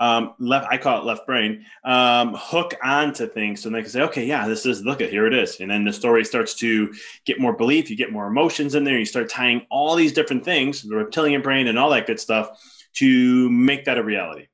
[0.04, 3.62] um, left I call it left brain um, hook onto things.
[3.62, 5.60] So they can say okay yeah this is look at here it is.
[5.60, 6.94] And then the story starts to
[7.26, 7.89] get more belief.
[7.89, 9.00] You get more emotions in there.
[9.00, 12.48] You start tying all these different things the reptilian brain and all that good stuff
[12.96, 14.48] to make that a reality.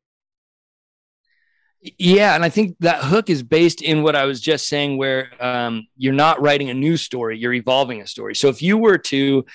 [1.97, 5.31] Yeah, and I think that hook is based in what I was just saying, where
[5.39, 8.35] um, you're not writing a new story, you're evolving a story.
[8.35, 9.45] So if you were to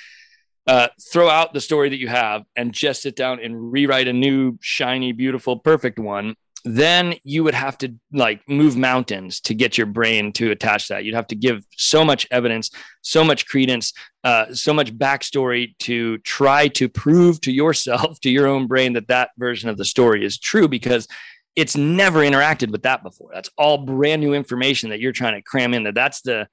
[0.66, 4.12] uh, throw out the story that you have and just sit down and rewrite a
[4.12, 9.76] new, shiny, beautiful, perfect one, then you would have to like move mountains to get
[9.76, 11.04] your brain to attach that.
[11.04, 12.70] You'd have to give so much evidence,
[13.02, 13.92] so much credence,
[14.24, 19.08] uh, so much backstory to try to prove to yourself, to your own brain, that
[19.08, 21.06] that version of the story is true because
[21.54, 23.30] it's never interacted with that before.
[23.32, 25.84] That's all brand new information that you're trying to cram in.
[25.84, 26.48] That that's the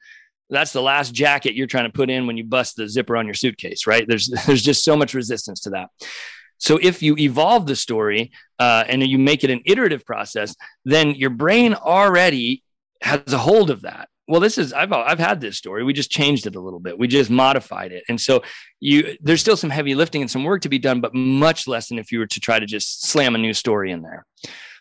[0.51, 3.25] that's the last jacket you're trying to put in when you bust the zipper on
[3.25, 4.05] your suitcase, right?
[4.07, 5.89] There's there's just so much resistance to that.
[6.57, 11.15] So if you evolve the story uh, and you make it an iterative process, then
[11.15, 12.63] your brain already
[13.01, 14.09] has a hold of that.
[14.27, 15.83] Well this is i've i've had this story.
[15.83, 16.99] We just changed it a little bit.
[16.99, 18.03] We just modified it.
[18.07, 18.43] And so
[18.79, 21.87] you there's still some heavy lifting and some work to be done but much less
[21.87, 24.25] than if you were to try to just slam a new story in there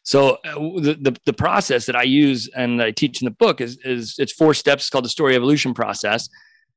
[0.02, 3.60] so uh, the, the, the process that i use and i teach in the book
[3.60, 6.28] is is it's four steps called the story evolution process.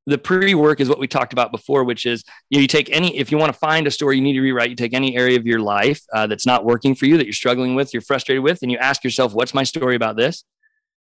[0.06, 3.18] The pre-work is what we talked about before which is you, know, you take any
[3.18, 5.38] if you want to find a story you need to rewrite you take any area
[5.38, 8.44] of your life uh, that's not working for you that you're struggling with you're frustrated
[8.44, 10.44] with and you ask yourself what's my story about this?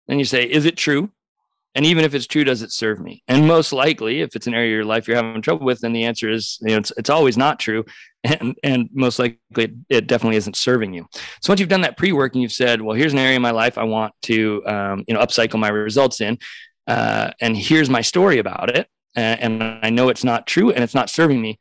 [0.08, 1.10] And you say is it true?
[1.74, 3.24] And even if it's true does it serve me?
[3.26, 5.92] And most likely if it's an area of your life you're having trouble with then
[5.92, 7.84] the answer is you know it's, it's always not true
[8.24, 11.06] and and most likely it, it definitely isn't serving you.
[11.40, 13.50] So once you've done that pre-work and you've said well here's an area in my
[13.50, 16.38] life i want to um, you know upcycle my results in
[16.86, 20.84] uh, and here's my story about it and, and i know it's not true and
[20.84, 21.58] it's not serving me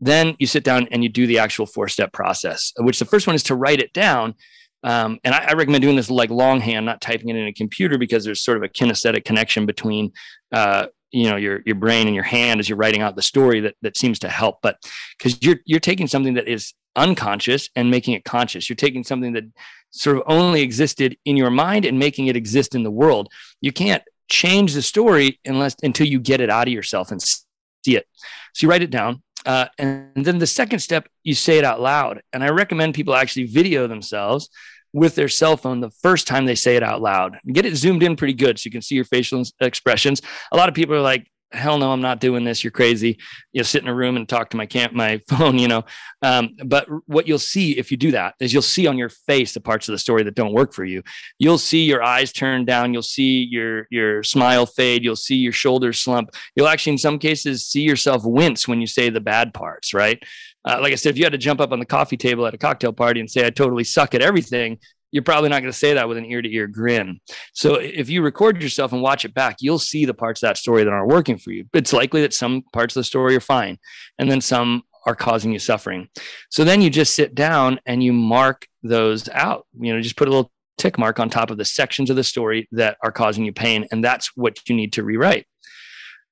[0.00, 3.26] then you sit down and you do the actual four step process which the first
[3.26, 4.34] one is to write it down.
[4.82, 7.98] Um, and I, I, recommend doing this like longhand, not typing it in a computer
[7.98, 10.12] because there's sort of a kinesthetic connection between,
[10.52, 13.60] uh, you know, your your brain and your hand as you're writing out the story
[13.60, 14.58] that that seems to help.
[14.62, 14.76] But
[15.18, 18.68] because you're you're taking something that is unconscious and making it conscious.
[18.68, 19.44] You're taking something that
[19.90, 23.28] sort of only existed in your mind and making it exist in the world.
[23.60, 27.96] You can't change the story unless until you get it out of yourself and see
[27.96, 28.06] it.
[28.54, 29.22] So you write it down.
[29.46, 32.20] Uh, and then the second step, you say it out loud.
[32.32, 34.50] And I recommend people actually video themselves
[34.92, 37.38] with their cell phone the first time they say it out loud.
[37.52, 40.20] Get it zoomed in pretty good so you can see your facial expressions.
[40.52, 42.62] A lot of people are like, hell no, I'm not doing this.
[42.62, 43.18] You're crazy.
[43.52, 45.84] You know, sit in a room and talk to my camp, my phone, you know.
[46.22, 49.54] Um, but what you'll see if you do that is you'll see on your face
[49.54, 51.02] the parts of the story that don't work for you.
[51.38, 52.92] You'll see your eyes turn down.
[52.92, 55.02] You'll see your, your smile fade.
[55.02, 56.30] You'll see your shoulders slump.
[56.54, 60.22] You'll actually, in some cases, see yourself wince when you say the bad parts, right?
[60.64, 62.54] Uh, like I said, if you had to jump up on the coffee table at
[62.54, 64.78] a cocktail party and say, I totally suck at everything,
[65.10, 67.20] you're probably not going to say that with an ear to ear grin.
[67.52, 70.56] So if you record yourself and watch it back, you'll see the parts of that
[70.56, 71.64] story that aren't working for you.
[71.74, 73.78] It's likely that some parts of the story are fine,
[74.18, 76.08] and then some are causing you suffering.
[76.50, 79.66] So then you just sit down and you mark those out.
[79.78, 82.24] You know, just put a little tick mark on top of the sections of the
[82.24, 85.46] story that are causing you pain, and that's what you need to rewrite.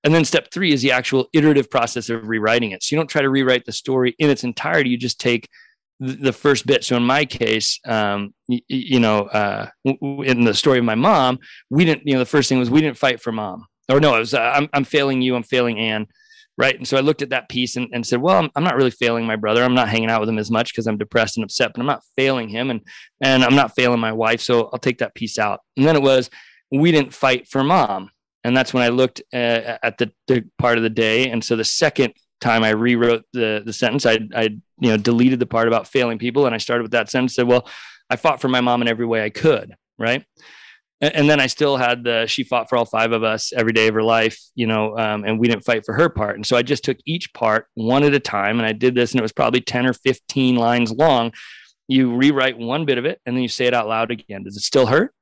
[0.04, 2.82] And then step three is the actual iterative process of rewriting it.
[2.82, 4.90] So you don't try to rewrite the story in its entirety.
[4.90, 5.48] You just take
[5.98, 6.84] the first bit.
[6.84, 11.40] So in my case, um, you, you, know, uh, in the story of my mom,
[11.70, 14.16] we didn't, you know, the first thing was we didn't fight for mom or no,
[14.16, 15.34] it was, uh, I'm, I'm failing you.
[15.34, 16.06] I'm failing Anne.
[16.56, 16.76] Right.
[16.76, 18.90] And so I looked at that piece and, and said, well, I'm, I'm not really
[18.90, 19.62] failing my brother.
[19.62, 21.87] I'm not hanging out with him as much because I'm depressed and upset, but I'm
[21.87, 22.80] not failing him and,
[23.22, 24.40] and I'm not failing my wife.
[24.40, 25.61] So I'll take that piece out.
[25.76, 26.30] And then it was,
[26.72, 28.11] we didn't fight for mom.
[28.44, 31.29] And that's when I looked uh, at the, the part of the day.
[31.29, 34.42] And so the second time I rewrote the the sentence, I I
[34.79, 37.35] you know deleted the part about failing people, and I started with that sentence.
[37.35, 37.68] Said, "Well,
[38.09, 40.24] I fought for my mom in every way I could." Right.
[41.01, 43.72] And, and then I still had the she fought for all five of us every
[43.72, 46.37] day of her life, you know, um, and we didn't fight for her part.
[46.37, 49.12] And so I just took each part one at a time, and I did this,
[49.12, 51.33] and it was probably ten or fifteen lines long.
[51.88, 54.44] You rewrite one bit of it, and then you say it out loud again.
[54.44, 55.12] Does it still hurt?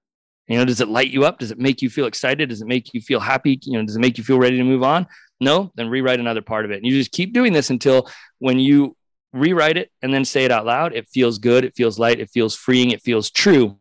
[0.48, 1.38] You know, does it light you up?
[1.38, 2.48] Does it make you feel excited?
[2.48, 3.58] Does it make you feel happy?
[3.62, 5.06] You know, does it make you feel ready to move on?
[5.40, 6.76] No, then rewrite another part of it.
[6.76, 8.96] And you just keep doing this until when you
[9.32, 12.30] rewrite it and then say it out loud, it feels good, it feels light, it
[12.30, 13.78] feels freeing, it feels true.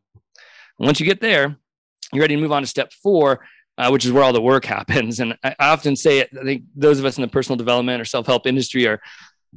[0.80, 1.56] And once you get there,
[2.12, 3.46] you're ready to move on to step four,
[3.78, 5.20] uh, which is where all the work happens.
[5.20, 8.02] And I, I often say it, I think those of us in the personal development
[8.02, 9.02] or self help industry are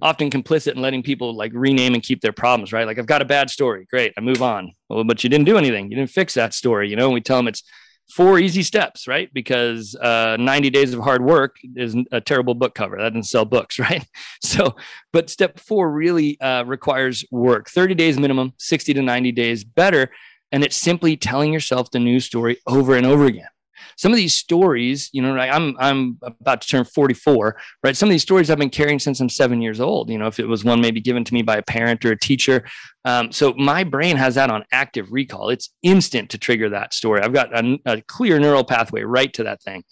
[0.03, 2.87] often complicit in letting people like rename and keep their problems, right?
[2.87, 3.87] Like, I've got a bad story.
[3.91, 4.13] Great.
[4.17, 4.73] I move on.
[4.89, 5.91] Well, but you didn't do anything.
[5.91, 6.89] You didn't fix that story.
[6.89, 7.63] You know, and we tell them it's
[8.11, 9.33] four easy steps, right?
[9.33, 12.97] Because uh, 90 days of hard work is a terrible book cover.
[12.97, 14.05] That doesn't sell books, right?
[14.43, 14.77] So,
[15.13, 20.11] but step four really uh, requires work 30 days minimum, 60 to 90 days better.
[20.51, 23.49] And it's simply telling yourself the news story over and over again
[23.97, 27.97] some of these stories, you know, I'm I'm about to turn 44, right?
[27.97, 30.11] Some of these stories I've been carrying since I'm seven years old.
[30.11, 32.19] You know, if it was one maybe given to me by a parent or a
[32.19, 32.65] teacher,
[33.05, 35.51] um, so my brain has that on active recall.
[35.51, 37.21] It's instant to trigger that story.
[37.23, 39.85] I've got a, a clear neural pathway right to that thing.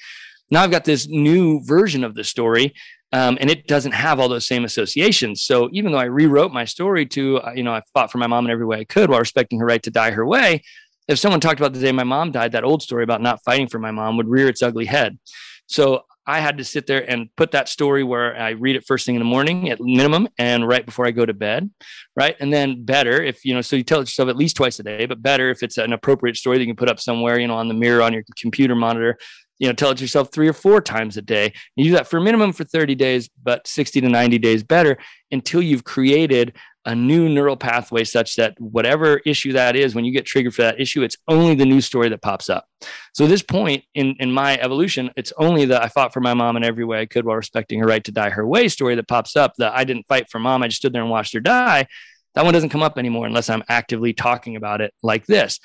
[0.51, 2.75] Now I've got this new version of the story
[3.13, 5.43] um, and it doesn't have all those same associations.
[5.43, 8.27] So even though I rewrote my story to, uh, you know, I fought for my
[8.27, 10.63] mom in every way I could while respecting her right to die her way,
[11.09, 13.69] if someone talked about the day my mom died, that old story about not fighting
[13.69, 15.19] for my mom would rear its ugly head.
[15.67, 19.07] So I had to sit there and put that story where I read it first
[19.07, 21.71] thing in the morning at minimum and right before I go to bed.
[22.17, 22.35] Right.
[22.41, 25.07] And then better if, you know, so you tell yourself at least twice a day,
[25.07, 27.55] but better if it's an appropriate story that you can put up somewhere, you know,
[27.55, 29.19] on the mirror, on your computer monitor,
[29.59, 31.53] you know, tell it yourself three or four times a day.
[31.77, 34.99] You do that for a minimum for 30 days, but 60 to 90 days better
[35.31, 36.55] until you've created
[36.87, 40.63] a new neural pathway such that whatever issue that is, when you get triggered for
[40.63, 42.69] that issue, it's only the new story that pops up.
[43.13, 46.33] So at this point in, in my evolution, it's only the I fought for my
[46.33, 48.95] mom in every way I could while respecting her right to die her way story
[48.95, 49.55] that pops up.
[49.59, 51.89] That I didn't fight for mom, I just stood there and watched her die.
[52.37, 55.59] That one doesn't come up anymore unless I'm actively talking about it like this.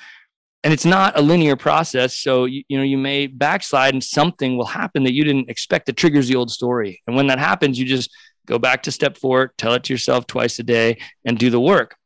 [0.64, 2.16] And it's not a linear process.
[2.16, 5.86] So you, you know, you may backslide and something will happen that you didn't expect
[5.86, 7.02] that triggers the old story.
[7.06, 8.10] And when that happens, you just
[8.46, 11.60] go back to step four, tell it to yourself twice a day, and do the
[11.60, 11.96] work.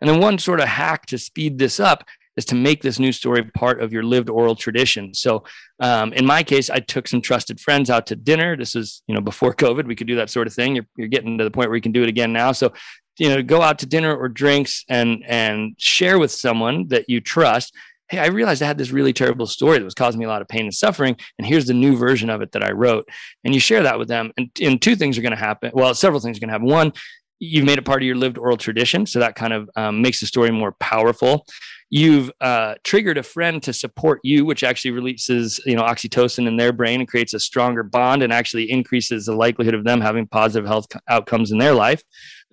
[0.00, 2.04] And then one sort of hack to speed this up
[2.36, 5.12] is to make this new story part of your lived oral tradition.
[5.12, 5.42] So,
[5.80, 8.56] um, in my case, I took some trusted friends out to dinner.
[8.56, 10.76] This is, you know, before COVID, we could do that sort of thing.
[10.76, 12.52] You're, you're getting to the point where you can do it again now.
[12.52, 12.72] So,
[13.18, 17.20] you know, go out to dinner or drinks and and share with someone that you
[17.20, 17.74] trust
[18.08, 20.40] hey, I realized I had this really terrible story that was causing me a lot
[20.40, 21.16] of pain and suffering.
[21.38, 23.06] And here's the new version of it that I wrote.
[23.44, 24.32] And you share that with them.
[24.36, 25.72] And, and two things are going to happen.
[25.74, 26.68] Well, several things are going to happen.
[26.68, 26.92] One,
[27.40, 29.06] you've made it part of your lived oral tradition.
[29.06, 31.46] So that kind of um, makes the story more powerful.
[31.90, 36.56] You've uh, triggered a friend to support you, which actually releases, you know, oxytocin in
[36.56, 40.26] their brain and creates a stronger bond and actually increases the likelihood of them having
[40.26, 42.02] positive health outcomes in their life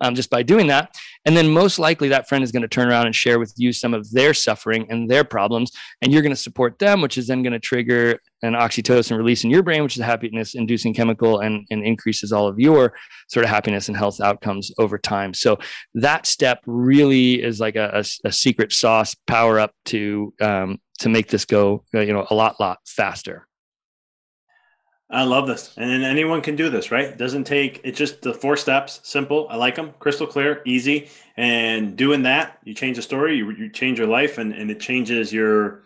[0.00, 0.94] um, just by doing that.
[1.24, 3.72] And then most likely that friend is going to turn around and share with you
[3.72, 5.70] some of their suffering and their problems.
[6.00, 9.44] And you're going to support them, which is then going to trigger an oxytocin release
[9.44, 12.94] in your brain, which is a happiness inducing chemical and, and increases all of your
[13.28, 15.34] sort of happiness and health outcomes over time.
[15.34, 15.58] So
[15.94, 21.08] that step really is like a, a, a secret sauce power up to, um, to
[21.08, 23.46] make this go, uh, you know, a lot, lot faster.
[25.08, 25.72] I love this.
[25.76, 27.16] And anyone can do this, right?
[27.16, 29.46] Doesn't take, it's just the four steps, simple.
[29.48, 31.08] I like them, crystal clear, easy.
[31.36, 34.80] And doing that, you change the story, you, you change your life, and, and it
[34.80, 35.82] changes your,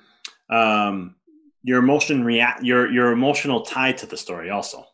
[0.49, 1.17] um,
[1.63, 4.85] your emotion react, your, your emotional tie to the story also.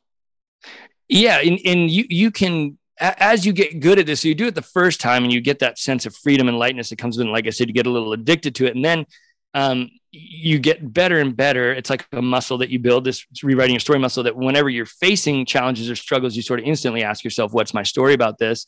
[1.09, 1.41] Yeah.
[1.41, 4.63] And, and you, you can, as you get good at this, you do it the
[4.63, 7.31] first time and you get that sense of freedom and lightness that comes with it.
[7.31, 8.75] Like I said, you get a little addicted to it.
[8.75, 9.07] And then
[9.55, 11.73] um, you get better and better.
[11.73, 14.87] It's like a muscle that you build, this rewriting your story muscle that whenever you're
[14.87, 18.67] facing challenges or struggles, you sort of instantly ask yourself, what's my story about this?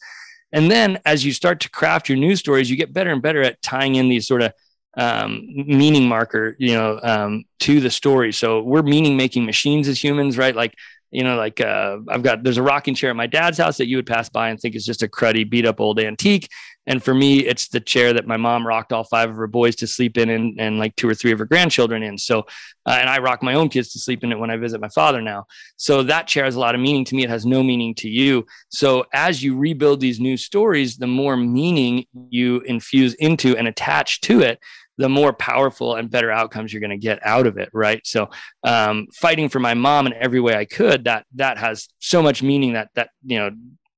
[0.53, 3.43] And then as you start to craft your news stories, you get better and better
[3.43, 4.53] at tying in these sort of
[4.99, 8.33] um, meaning marker, you know, um, to the story.
[8.33, 10.55] So we're meaning making machines as humans, right?
[10.55, 10.75] Like,
[11.11, 13.87] you know, like uh, I've got there's a rocking chair at my dad's house that
[13.87, 16.49] you would pass by and think is just a cruddy, beat up old antique.
[16.87, 19.77] And for me, it's the chair that my mom rocked all five of her boys
[19.77, 22.19] to sleep in and, and like two or three of her grandchildren in.
[22.19, 22.41] So,
[22.87, 24.89] uh, and I rock my own kids to sleep in it when I visit my
[24.89, 25.47] father now.
[25.77, 27.25] So that chair has a lot of meaning to me.
[27.25, 28.47] It has no meaning to you.
[28.71, 34.23] So as you rebuild these new stories, the more meaning you infuse into and attach
[34.23, 34.59] to it,
[34.99, 38.29] the more powerful and better outcomes you're going to get out of it right so
[38.65, 42.43] um, fighting for my mom in every way i could that that has so much
[42.43, 43.51] meaning that that you know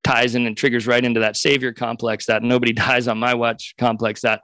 [0.03, 3.75] ties in and triggers right into that savior complex, that nobody dies on my watch
[3.77, 4.41] complex, that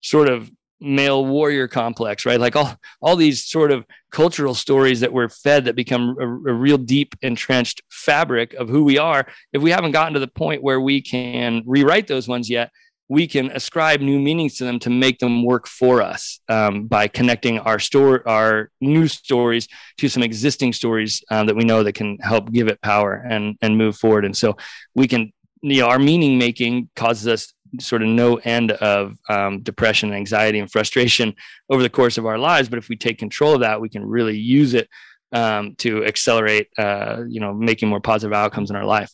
[0.00, 2.38] sort of male warrior complex, right?
[2.38, 6.54] Like all all these sort of cultural stories that we're fed that become a, a,
[6.54, 9.26] real deep entrenched fabric of who we are.
[9.52, 12.70] If we haven't gotten to the point where we can rewrite those ones yet,
[13.08, 17.08] we can ascribe new meanings to them to make them work for us um, by
[17.08, 21.94] connecting our story, our new stories to some existing stories um, that we know that
[21.94, 24.24] can help give it power and and move forward.
[24.24, 24.56] And so
[24.94, 25.32] we can,
[25.62, 30.58] you know, our meaning making causes us sort of no end of um, depression, anxiety,
[30.58, 31.34] and frustration
[31.70, 32.68] over the course of our lives.
[32.68, 34.88] But if we take control of that, we can really use it
[35.32, 39.12] um, to accelerate, uh, you know, making more positive outcomes in our life.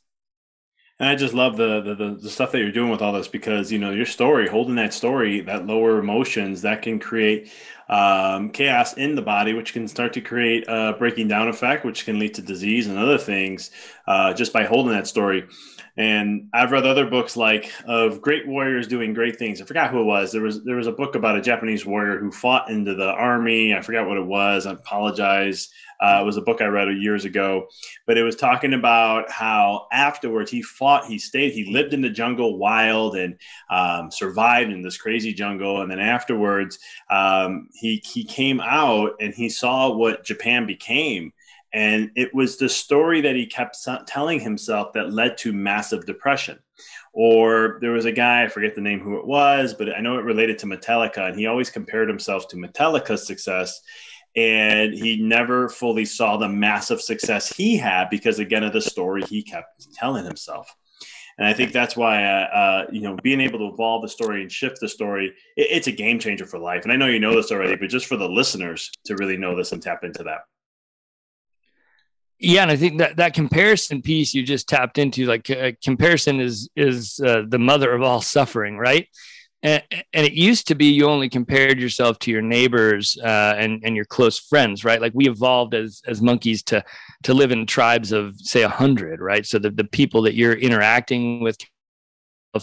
[1.00, 3.72] And I just love the, the, the stuff that you're doing with all this because
[3.72, 7.50] you know your story, holding that story, that lower emotions, that can create
[7.88, 12.04] um, chaos in the body, which can start to create a breaking down effect, which
[12.04, 13.72] can lead to disease and other things
[14.06, 15.44] uh, just by holding that story.
[15.96, 19.60] And I've read other books like of great warriors doing great things.
[19.60, 20.32] I forgot who it was.
[20.32, 23.74] There was there was a book about a Japanese warrior who fought into the army.
[23.74, 24.66] I forgot what it was.
[24.66, 25.68] I apologize.
[26.00, 27.66] Uh, it was a book I read years ago,
[28.06, 32.10] but it was talking about how afterwards he fought, he stayed, he lived in the
[32.10, 33.38] jungle wild and
[33.70, 35.82] um, survived in this crazy jungle.
[35.82, 36.78] And then afterwards,
[37.10, 41.32] um, he, he came out and he saw what Japan became.
[41.72, 43.76] And it was the story that he kept
[44.06, 46.60] telling himself that led to massive depression.
[47.12, 50.18] Or there was a guy, I forget the name who it was, but I know
[50.18, 51.28] it related to Metallica.
[51.28, 53.80] And he always compared himself to Metallica's success
[54.36, 59.22] and he never fully saw the massive success he had because again of the story
[59.22, 60.74] he kept telling himself.
[61.38, 64.42] And i think that's why uh, uh, you know being able to evolve the story
[64.42, 66.82] and shift the story it, it's a game changer for life.
[66.84, 69.56] And i know you know this already but just for the listeners to really know
[69.56, 70.40] this and tap into that.
[72.38, 76.40] Yeah and i think that that comparison piece you just tapped into like uh, comparison
[76.40, 79.08] is is uh, the mother of all suffering right
[79.64, 83.82] and, and, it used to be you only compared yourself to your neighbors uh, and
[83.84, 85.00] and your close friends right?
[85.00, 86.84] Like we evolved as as monkeys to
[87.24, 89.44] to live in tribes of say a hundred right?
[89.44, 91.58] So the, the people that you're interacting with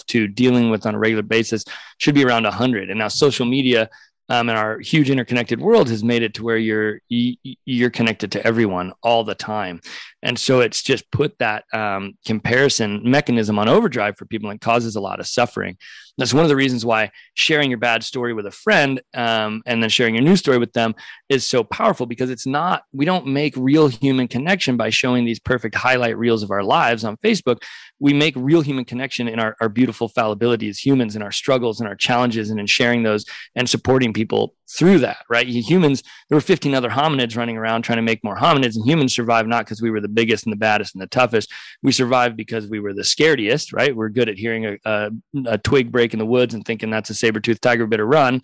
[0.08, 1.66] to dealing with on a regular basis
[1.97, 3.89] should be around 100 and now social media
[4.30, 8.47] um, and our huge interconnected world has made it to where you're you're connected to
[8.47, 9.82] everyone all the time
[10.24, 14.96] and so it's just put that um, comparison mechanism on overdrive for people and causes
[14.96, 15.78] a lot of suffering
[16.18, 19.82] that's one of the reasons why sharing your bad story with a friend um, and
[19.82, 20.94] then sharing your news story with them
[21.30, 25.40] is so powerful because it's not we don't make real human connection by showing these
[25.40, 27.62] perfect highlight reels of our lives on facebook
[28.02, 31.80] we make real human connection in our, our beautiful fallibility as humans and our struggles
[31.80, 35.48] and our challenges and in sharing those and supporting people through that, right?
[35.48, 39.14] Humans, there were 15 other hominids running around trying to make more hominids, and humans
[39.14, 41.51] survived not because we were the biggest and the baddest and the toughest.
[41.82, 43.95] We survived because we were the scariest, right?
[43.95, 45.12] We're good at hearing a, a,
[45.45, 48.41] a twig break in the woods and thinking that's a saber-toothed tiger better run.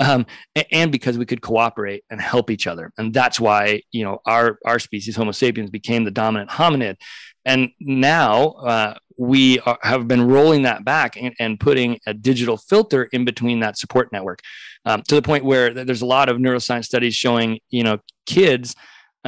[0.00, 0.26] Um,
[0.70, 4.58] and because we could cooperate and help each other, and that's why you know our
[4.64, 6.96] our species, Homo sapiens, became the dominant hominid.
[7.44, 12.56] And now uh, we are, have been rolling that back and, and, putting a digital
[12.56, 14.40] filter in between that support network
[14.84, 18.76] um, to the point where there's a lot of neuroscience studies showing, you know, kids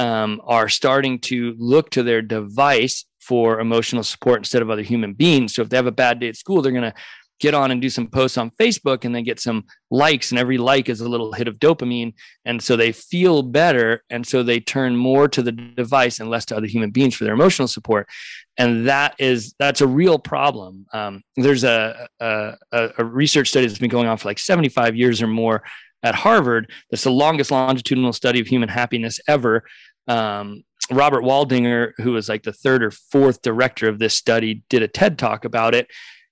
[0.01, 5.13] um, are starting to look to their device for emotional support instead of other human
[5.13, 5.53] beings.
[5.53, 6.93] So if they have a bad day at school, they're going to
[7.39, 10.57] get on and do some posts on Facebook and then get some likes, and every
[10.57, 12.13] like is a little hit of dopamine.
[12.45, 14.03] And so they feel better.
[14.09, 17.23] And so they turn more to the device and less to other human beings for
[17.23, 18.09] their emotional support.
[18.57, 20.87] And that is, that's a real problem.
[20.93, 25.21] Um, there's a, a, a research study that's been going on for like 75 years
[25.21, 25.61] or more
[26.03, 26.71] at Harvard.
[26.89, 29.63] That's the longest longitudinal study of human happiness ever.
[30.07, 34.83] Um, Robert Waldinger, who was like the third or fourth director of this study, did
[34.83, 35.87] a TED talk about it.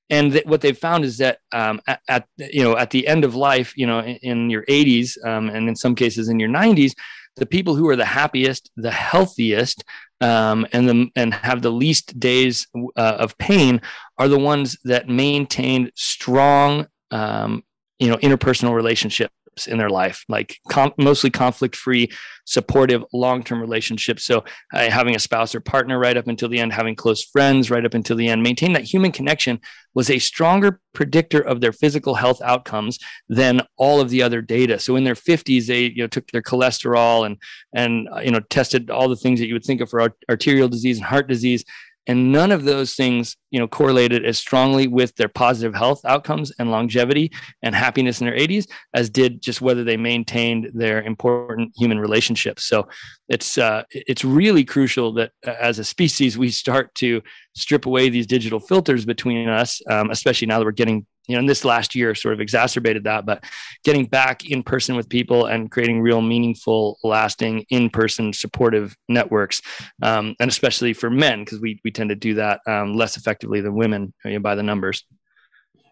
[0.10, 3.24] And th- what they've found is that um, at, at, you know at the end
[3.24, 6.50] of life you know in, in your 80s um, and in some cases in your
[6.50, 6.94] 90s
[7.36, 9.84] the people who are the happiest the healthiest
[10.22, 13.82] um, and the and have the least days uh, of pain
[14.18, 17.64] are the ones that maintained strong um,
[18.00, 19.34] you know interpersonal relationships
[19.68, 22.10] in their life, like com- mostly conflict free,
[22.46, 24.24] supportive, long term relationships.
[24.24, 24.44] So,
[24.74, 27.86] uh, having a spouse or partner right up until the end, having close friends right
[27.86, 29.60] up until the end, maintain that human connection
[29.94, 34.80] was a stronger predictor of their physical health outcomes than all of the other data.
[34.80, 37.38] So, in their 50s, they you know took their cholesterol and
[37.74, 40.68] and uh, you know tested all the things that you would think of for arterial
[40.68, 41.64] disease and heart disease
[42.10, 46.52] and none of those things you know correlated as strongly with their positive health outcomes
[46.60, 47.32] and longevity
[47.62, 52.64] and happiness in their 80s as did just whether they maintained their important human relationships
[52.64, 52.88] so
[53.28, 57.22] it's uh, it's really crucial that uh, as a species we start to
[57.56, 61.40] strip away these digital filters between us um, especially now that we're getting you know,
[61.42, 63.44] in this last year sort of exacerbated that, but
[63.86, 69.62] getting back in person with people and creating real meaningful, lasting in person supportive networks.
[70.02, 73.39] Um, and especially for men, because we, we tend to do that um, less effectively
[73.42, 75.06] than women you know, by the numbers.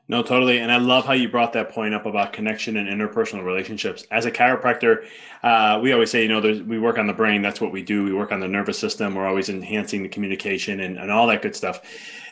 [0.10, 0.60] No, totally.
[0.60, 4.06] And I love how you brought that point up about connection and interpersonal relationships.
[4.10, 5.06] As a chiropractor,
[5.44, 7.42] uh, we always say, you know, we work on the brain.
[7.42, 8.06] That's what we do.
[8.06, 9.16] We work on the nervous system.
[9.16, 11.82] We're always enhancing the communication and, and all that good stuff.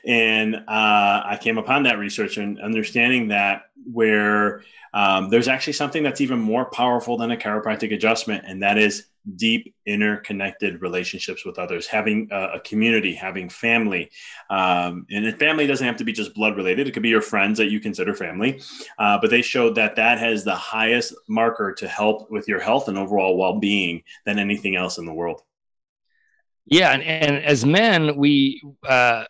[0.06, 4.62] And uh, I came upon that research and understanding that where
[4.94, 9.08] um, there's actually something that's even more powerful than a chiropractic adjustment, and that is
[9.36, 14.12] deep interconnected relationships with others, having a, a community, having family.
[14.50, 17.58] Um, and family doesn't have to be just blood related, it could be your friends
[17.58, 18.62] that you consider family.
[18.98, 22.88] Uh, but they showed that that has the highest marker to help with your health
[22.88, 25.42] and overall well being than anything else in the world.
[26.68, 29.26] Yeah, and, and as men, we uh,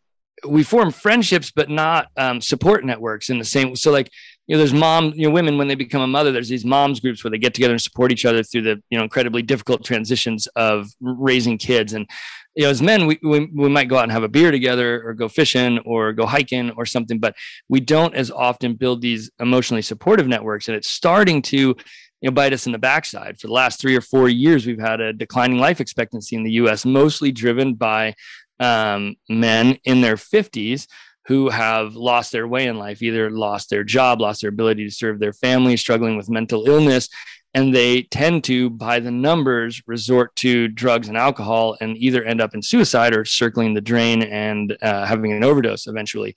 [0.47, 3.75] we form friendships, but not um, support networks in the same.
[3.75, 4.09] So, like
[4.47, 6.99] you know, there's mom, you know, women when they become a mother, there's these moms
[6.99, 9.83] groups where they get together and support each other through the, you know, incredibly difficult
[9.83, 11.93] transitions of raising kids.
[11.93, 12.07] And,
[12.53, 15.01] you know, as men, we, we, we might go out and have a beer together
[15.03, 17.35] or go fishing or go hiking or something, but
[17.69, 20.67] we don't as often build these emotionally supportive networks.
[20.67, 21.75] And it's starting to, you
[22.21, 23.39] know, bite us in the backside.
[23.39, 26.51] For the last three or four years, we've had a declining life expectancy in the
[26.51, 28.13] U.S., mostly driven by
[28.59, 30.87] um, men in their 50s
[31.27, 34.91] who have lost their way in life, either lost their job, lost their ability to
[34.93, 37.09] serve their family, struggling with mental illness.
[37.53, 42.41] And they tend to, by the numbers, resort to drugs and alcohol and either end
[42.41, 46.35] up in suicide or circling the drain and uh, having an overdose eventually.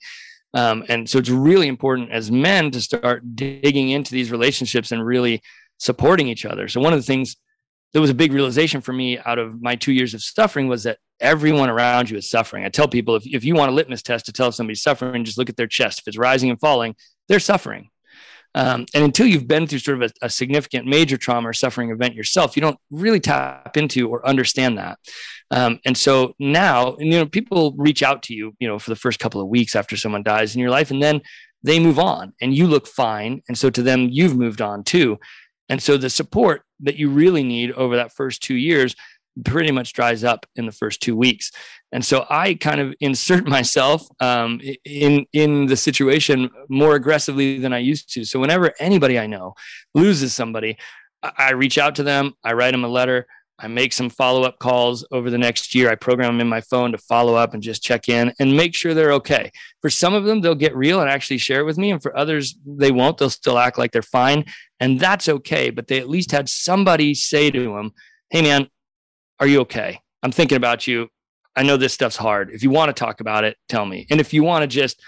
[0.53, 5.05] Um, and so it's really important as men to start digging into these relationships and
[5.05, 5.43] really
[5.77, 6.67] supporting each other.
[6.67, 7.35] So, one of the things
[7.93, 10.83] there was a big realization for me out of my two years of suffering was
[10.83, 12.63] that everyone around you is suffering.
[12.63, 15.25] I tell people if, if you want a litmus test to tell if somebody's suffering,
[15.25, 15.99] just look at their chest.
[15.99, 16.95] If it's rising and falling,
[17.27, 17.89] they're suffering.
[18.55, 21.91] Um, and until you've been through sort of a, a, significant major trauma or suffering
[21.91, 24.97] event yourself, you don't really tap into or understand that.
[25.51, 28.95] Um, and so now, you know, people reach out to you, you know, for the
[28.95, 31.21] first couple of weeks after someone dies in your life, and then
[31.61, 33.43] they move on and you look fine.
[33.47, 35.19] And so to them, you've moved on too.
[35.69, 38.95] And so the support that you really need over that first two years
[39.45, 41.51] pretty much dries up in the first two weeks.
[41.91, 47.73] And so I kind of insert myself um, in in the situation more aggressively than
[47.73, 48.25] I used to.
[48.25, 49.53] So whenever anybody I know
[49.93, 50.77] loses somebody,
[51.21, 53.27] I reach out to them, I write them a letter,
[53.61, 55.89] I make some follow up calls over the next year.
[55.89, 58.73] I program them in my phone to follow up and just check in and make
[58.73, 59.51] sure they're okay.
[59.81, 61.91] For some of them, they'll get real and actually share with me.
[61.91, 63.17] And for others, they won't.
[63.17, 64.45] They'll still act like they're fine.
[64.79, 65.71] And that's okay.
[65.71, 67.91] But they at least had somebody say to them,
[68.29, 68.69] Hey, man,
[69.39, 69.99] are you okay?
[70.23, 71.09] I'm thinking about you.
[71.55, 72.51] I know this stuff's hard.
[72.53, 74.07] If you want to talk about it, tell me.
[74.09, 75.03] And if you want to just,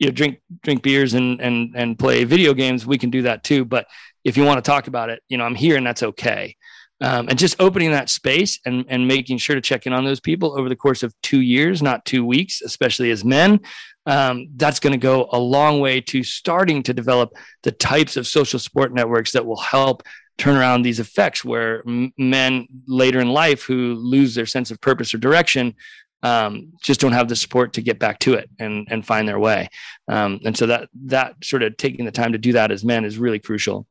[0.00, 3.44] you know, drink drink beers and and and play video games, we can do that
[3.44, 3.64] too.
[3.64, 3.86] But
[4.24, 6.56] if you want to talk about it, you know, I'm here and that's okay
[7.00, 10.20] um, and just opening that space and, and making sure to check in on those
[10.20, 13.60] people over the course of two years, not two weeks, especially as men.
[14.06, 17.32] Um, that's going to go a long way to starting to develop
[17.62, 20.02] the types of social support networks that will help
[20.36, 24.80] turn around these effects where m- men later in life who lose their sense of
[24.80, 25.74] purpose or direction
[26.22, 29.38] um, just don't have the support to get back to it and and find their
[29.38, 29.68] way.
[30.08, 33.04] Um, and so that that sort of taking the time to do that as men
[33.04, 33.86] is really crucial.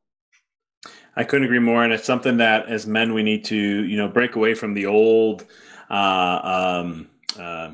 [1.16, 4.08] I couldn't agree more, and it's something that as men we need to you know
[4.08, 5.46] break away from the old
[5.90, 7.08] uh, um,
[7.40, 7.72] uh,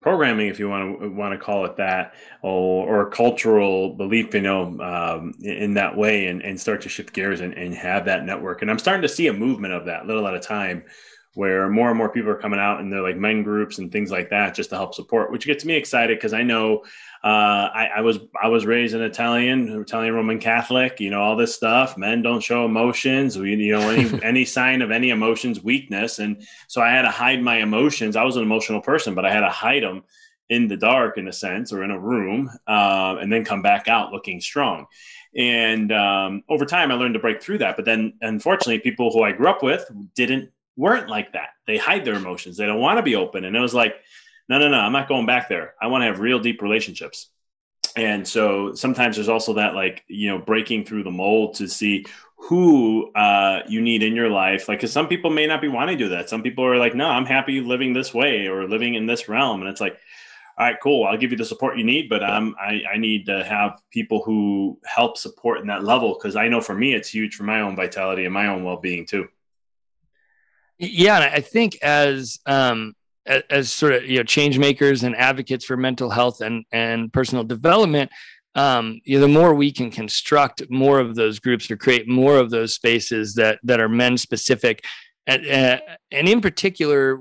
[0.00, 4.40] programming, if you want to want to call it that, or, or cultural belief, you
[4.40, 8.24] know, um, in that way, and, and start to shift gears and, and have that
[8.24, 8.62] network.
[8.62, 10.84] And I'm starting to see a movement of that, little at a time
[11.34, 14.10] where more and more people are coming out and they're like men groups and things
[14.10, 16.84] like that just to help support, which gets me excited because I know
[17.26, 21.00] uh, I, I, was I was raised an Italian, Italian Roman Catholic.
[21.00, 21.98] You know all this stuff.
[21.98, 23.36] Men don't show emotions.
[23.36, 27.10] We, you know any any sign of any emotions, weakness, and so I had to
[27.10, 28.14] hide my emotions.
[28.14, 30.04] I was an emotional person, but I had to hide them
[30.50, 33.88] in the dark, in a sense, or in a room, uh, and then come back
[33.88, 34.86] out looking strong.
[35.36, 37.74] And um, over time, I learned to break through that.
[37.74, 41.48] But then, unfortunately, people who I grew up with didn't weren't like that.
[41.66, 42.56] They hide their emotions.
[42.56, 43.44] They don't want to be open.
[43.44, 43.96] And it was like,
[44.48, 45.74] no, no, no, I'm not going back there.
[45.80, 47.28] I want to have real deep relationships.
[47.96, 52.04] And so sometimes there's also that like, you know, breaking through the mold to see
[52.36, 54.68] who uh, you need in your life.
[54.68, 56.28] Like, cause some people may not be wanting to do that.
[56.28, 59.62] Some people are like, no, I'm happy living this way or living in this realm.
[59.62, 59.98] And it's like,
[60.58, 61.06] all right, cool.
[61.06, 64.22] I'll give you the support you need, but um, I, I need to have people
[64.22, 66.14] who help support in that level.
[66.14, 69.06] Cause I know for me, it's huge for my own vitality and my own well-being
[69.06, 69.28] too.
[70.78, 72.94] Yeah, and I think as um,
[73.26, 77.12] as, as sort of you know change makers and advocates for mental health and and
[77.12, 78.10] personal development,
[78.56, 82.38] um, you know, the more we can construct more of those groups or create more
[82.38, 84.84] of those spaces that that are men specific,
[85.26, 85.78] and uh,
[86.10, 87.18] and in particular,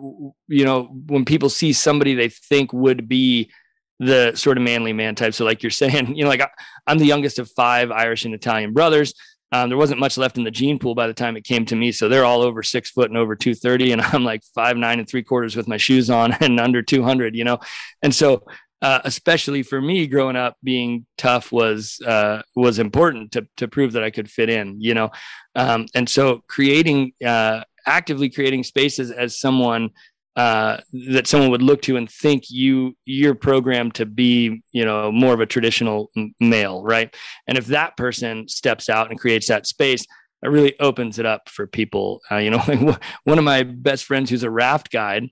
[0.47, 3.51] you know, when people see somebody they think would be
[3.99, 5.33] the sort of manly man type.
[5.33, 6.49] So, like you're saying, you know, like
[6.87, 9.13] I'm the youngest of five Irish and Italian brothers.
[9.51, 11.75] Um, there wasn't much left in the gene pool by the time it came to
[11.75, 11.91] me.
[11.91, 13.91] So they're all over six foot and over 230.
[13.91, 17.35] And I'm like five, nine and three quarters with my shoes on and under 200,
[17.35, 17.59] you know?
[18.01, 18.43] And so,
[18.81, 23.93] uh, especially for me growing up, being tough was, uh, was important to, to prove
[23.93, 25.11] that I could fit in, you know?
[25.55, 29.91] Um, and so creating, uh, actively creating spaces as someone
[30.35, 35.11] uh, that someone would look to and think you you're programmed to be you know
[35.11, 37.15] more of a traditional male right?
[37.47, 40.05] And if that person steps out and creates that space
[40.43, 42.21] it really opens it up for people.
[42.31, 42.59] Uh, you know
[43.23, 45.29] one of my best friends who's a raft guide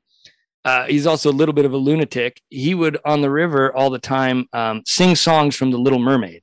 [0.65, 2.41] uh, he's also a little bit of a lunatic.
[2.49, 6.41] He would on the river all the time um, sing songs from the little mermaid.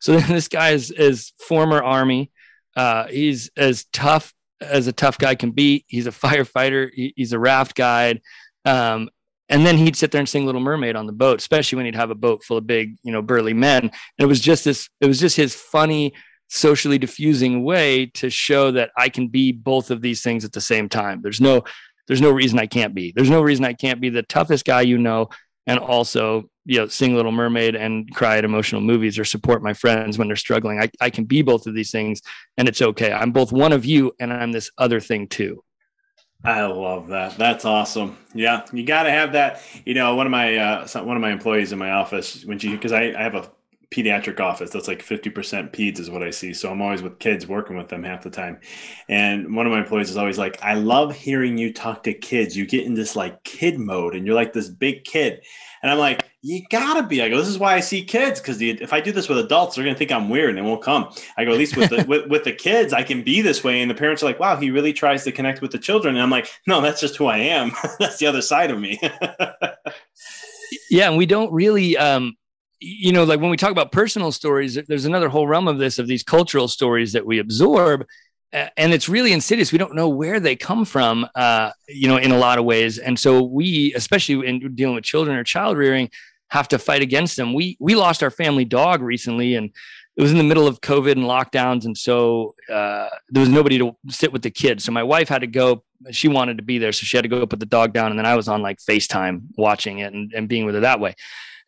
[0.00, 2.32] So this guy is, is former army.
[2.76, 5.84] Uh, he's as tough as a tough guy can be.
[5.88, 6.90] He's a firefighter.
[6.92, 8.20] He, he's a raft guide.
[8.64, 9.08] Um,
[9.48, 11.94] and then he'd sit there and sing Little Mermaid on the boat, especially when he'd
[11.94, 13.84] have a boat full of big, you know, burly men.
[13.84, 16.12] And it was just this, it was just his funny,
[16.48, 20.60] socially diffusing way to show that I can be both of these things at the
[20.60, 21.22] same time.
[21.22, 21.64] There's no,
[22.06, 23.12] there's no reason I can't be.
[23.14, 25.28] There's no reason I can't be the toughest guy you know
[25.66, 29.72] and also you know sing little mermaid and cry at emotional movies or support my
[29.72, 32.20] friends when they're struggling I, I can be both of these things
[32.58, 35.64] and it's okay i'm both one of you and i'm this other thing too
[36.44, 37.36] I love that.
[37.36, 38.16] That's awesome.
[38.32, 39.60] Yeah, you got to have that.
[39.84, 42.70] You know, one of my uh, one of my employees in my office when she
[42.70, 43.50] because I, I have a
[43.90, 44.70] pediatric office.
[44.70, 45.32] That's like 50%
[45.72, 46.52] peds is what I see.
[46.52, 48.60] So I'm always with kids working with them half the time.
[49.08, 52.56] And one of my employees is always like, I love hearing you talk to kids.
[52.56, 55.42] You get in this like kid mode and you're like this big kid.
[55.82, 57.22] And I'm like, you gotta be.
[57.22, 59.74] I go, this is why I see kids because if I do this with adults,
[59.74, 61.10] they're gonna think I'm weird and they won't come.
[61.36, 63.80] I go, at least with the with, with the kids, I can be this way.
[63.80, 66.14] And the parents are like, wow, he really tries to connect with the children.
[66.14, 67.72] And I'm like, no, that's just who I am.
[67.98, 69.00] that's the other side of me.
[70.90, 72.36] yeah, and we don't really um
[72.80, 75.98] you know, like when we talk about personal stories, there's another whole realm of this
[75.98, 78.04] of these cultural stories that we absorb
[78.52, 79.72] and it's really insidious.
[79.72, 82.98] We don't know where they come from, uh, you know, in a lot of ways.
[82.98, 86.10] And so we, especially in dealing with children or child rearing,
[86.50, 87.52] have to fight against them.
[87.52, 89.70] We we lost our family dog recently, and
[90.16, 93.76] it was in the middle of COVID and lockdowns, and so uh, there was nobody
[93.78, 94.82] to sit with the kids.
[94.84, 95.84] So my wife had to go.
[96.10, 98.18] She wanted to be there, so she had to go put the dog down, and
[98.18, 101.14] then I was on like Facetime watching it and, and being with her that way.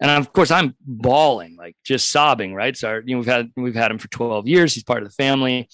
[0.01, 2.55] And of course, I'm bawling, like just sobbing.
[2.55, 2.77] Right?
[2.77, 4.75] So you know, we've had we've had him for 12 years.
[4.75, 5.69] He's part of the family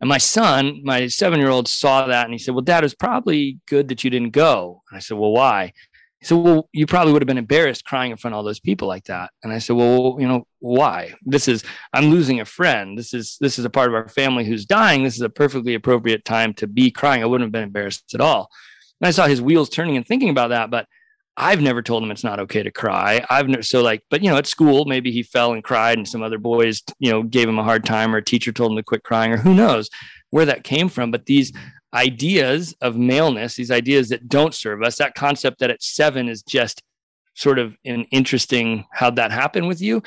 [0.00, 2.94] and my son, my seven year old, saw that and he said, Well, dad, it's
[2.94, 4.82] probably good that you didn't go.
[4.90, 5.72] And I said, Well, why?
[6.20, 8.60] He said, Well, you probably would have been embarrassed crying in front of all those
[8.60, 9.30] people like that.
[9.42, 11.14] And I said, Well, you know, why?
[11.24, 12.96] This is, I'm losing a friend.
[12.96, 15.02] This is, this is a part of our family who's dying.
[15.02, 17.22] This is a perfectly appropriate time to be crying.
[17.22, 18.50] I wouldn't have been embarrassed at all.
[19.00, 20.70] And I saw his wheels turning and thinking about that.
[20.70, 20.86] But
[21.40, 23.24] I've never told him it's not okay to cry.
[23.30, 26.06] I've never, so like, but you know, at school, maybe he fell and cried and
[26.06, 28.76] some other boys, you know, gave him a hard time or a teacher told him
[28.76, 29.88] to quit crying or who knows
[30.30, 31.12] where that came from.
[31.12, 31.52] But these
[31.94, 36.42] ideas of maleness, these ideas that don't serve us, that concept that at seven is
[36.42, 36.82] just
[37.34, 40.02] sort of an interesting how that happened with you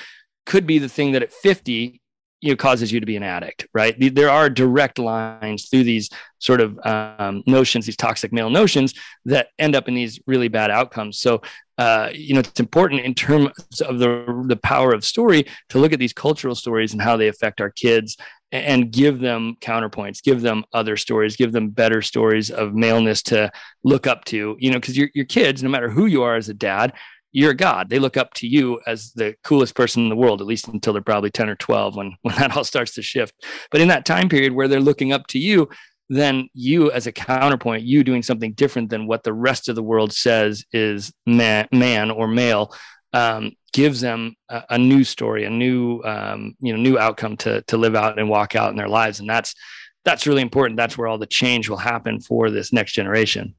[0.46, 2.01] could be the thing that at 50
[2.42, 3.96] you know causes you to be an addict right?
[3.98, 8.94] There are direct lines through these sort of um, notions these toxic male notions
[9.26, 11.20] that end up in these really bad outcomes.
[11.20, 11.42] So
[11.78, 15.94] uh, you know it's important in terms of the the power of story to look
[15.94, 18.18] at these cultural stories and how they affect our kids
[18.52, 23.50] and give them counterpoints give them other stories give them better stories of maleness to
[23.84, 26.50] look up to you know because your, your kids no matter who you are as
[26.50, 26.94] a dad
[27.32, 27.90] you're God.
[27.90, 30.94] They look up to you as the coolest person in the world, at least until
[30.94, 33.34] they're probably 10 or 12 when, when that all starts to shift.
[33.72, 35.70] But in that time period where they're looking up to you,
[36.10, 39.84] then you as a counterpoint, you doing something different than what the rest of the
[39.84, 42.74] world says is man, man or male,
[43.14, 47.62] um, gives them a, a, new story, a new, um, you know, new outcome to,
[47.64, 49.22] to live out and walk out in their lives.
[49.22, 49.56] And that's,
[50.04, 50.76] that's really important.
[50.76, 53.56] That's where all the change will happen for this next generation.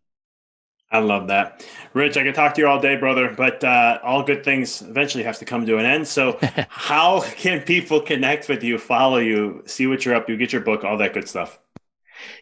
[0.93, 1.67] I love that.
[1.95, 5.25] Rich, I could talk to you all day, brother, but uh, all good things eventually
[5.25, 6.07] have to come to an end.
[6.07, 6.39] So,
[6.69, 10.63] how can people connect with you, follow you, see what you're up to, get your
[10.63, 11.59] book, all that good stuff?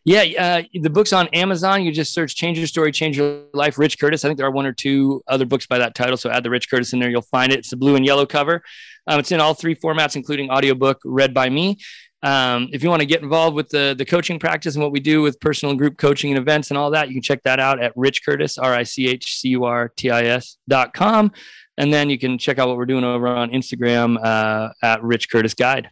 [0.05, 1.83] Yeah, uh, the book's on Amazon.
[1.83, 4.25] You just search Change Your Story, Change Your Life, Rich Curtis.
[4.25, 6.17] I think there are one or two other books by that title.
[6.17, 7.09] So add the Rich Curtis in there.
[7.09, 7.61] You'll find it.
[7.61, 8.63] It's the blue and yellow cover.
[9.07, 11.79] Um, it's in all three formats, including audiobook read by me.
[12.23, 15.01] Um, if you want to get involved with the, the coaching practice and what we
[15.01, 17.81] do with personal group coaching and events and all that, you can check that out
[17.81, 21.33] at Rich Curtis, R I C H C U R T I S dot com.
[21.79, 25.31] And then you can check out what we're doing over on Instagram uh, at Rich
[25.31, 25.91] Curtis Guide.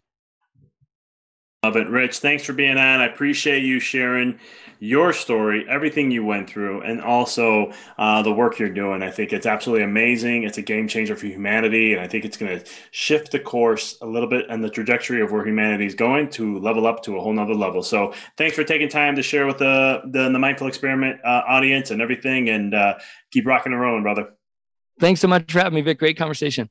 [1.64, 1.88] Love it.
[1.88, 3.00] Rich, thanks for being on.
[3.00, 4.38] I appreciate you sharing
[4.78, 9.02] your story, everything you went through, and also uh, the work you're doing.
[9.02, 10.44] I think it's absolutely amazing.
[10.44, 13.98] It's a game changer for humanity, and I think it's going to shift the course
[14.00, 17.16] a little bit and the trajectory of where humanity is going to level up to
[17.16, 17.82] a whole nother level.
[17.82, 21.90] So, thanks for taking time to share with the the, the Mindful Experiment uh, audience
[21.90, 22.98] and everything, and uh,
[23.32, 24.28] keep rocking and rolling, brother.
[25.00, 25.98] Thanks so much for having me, Vic.
[25.98, 26.70] Great conversation.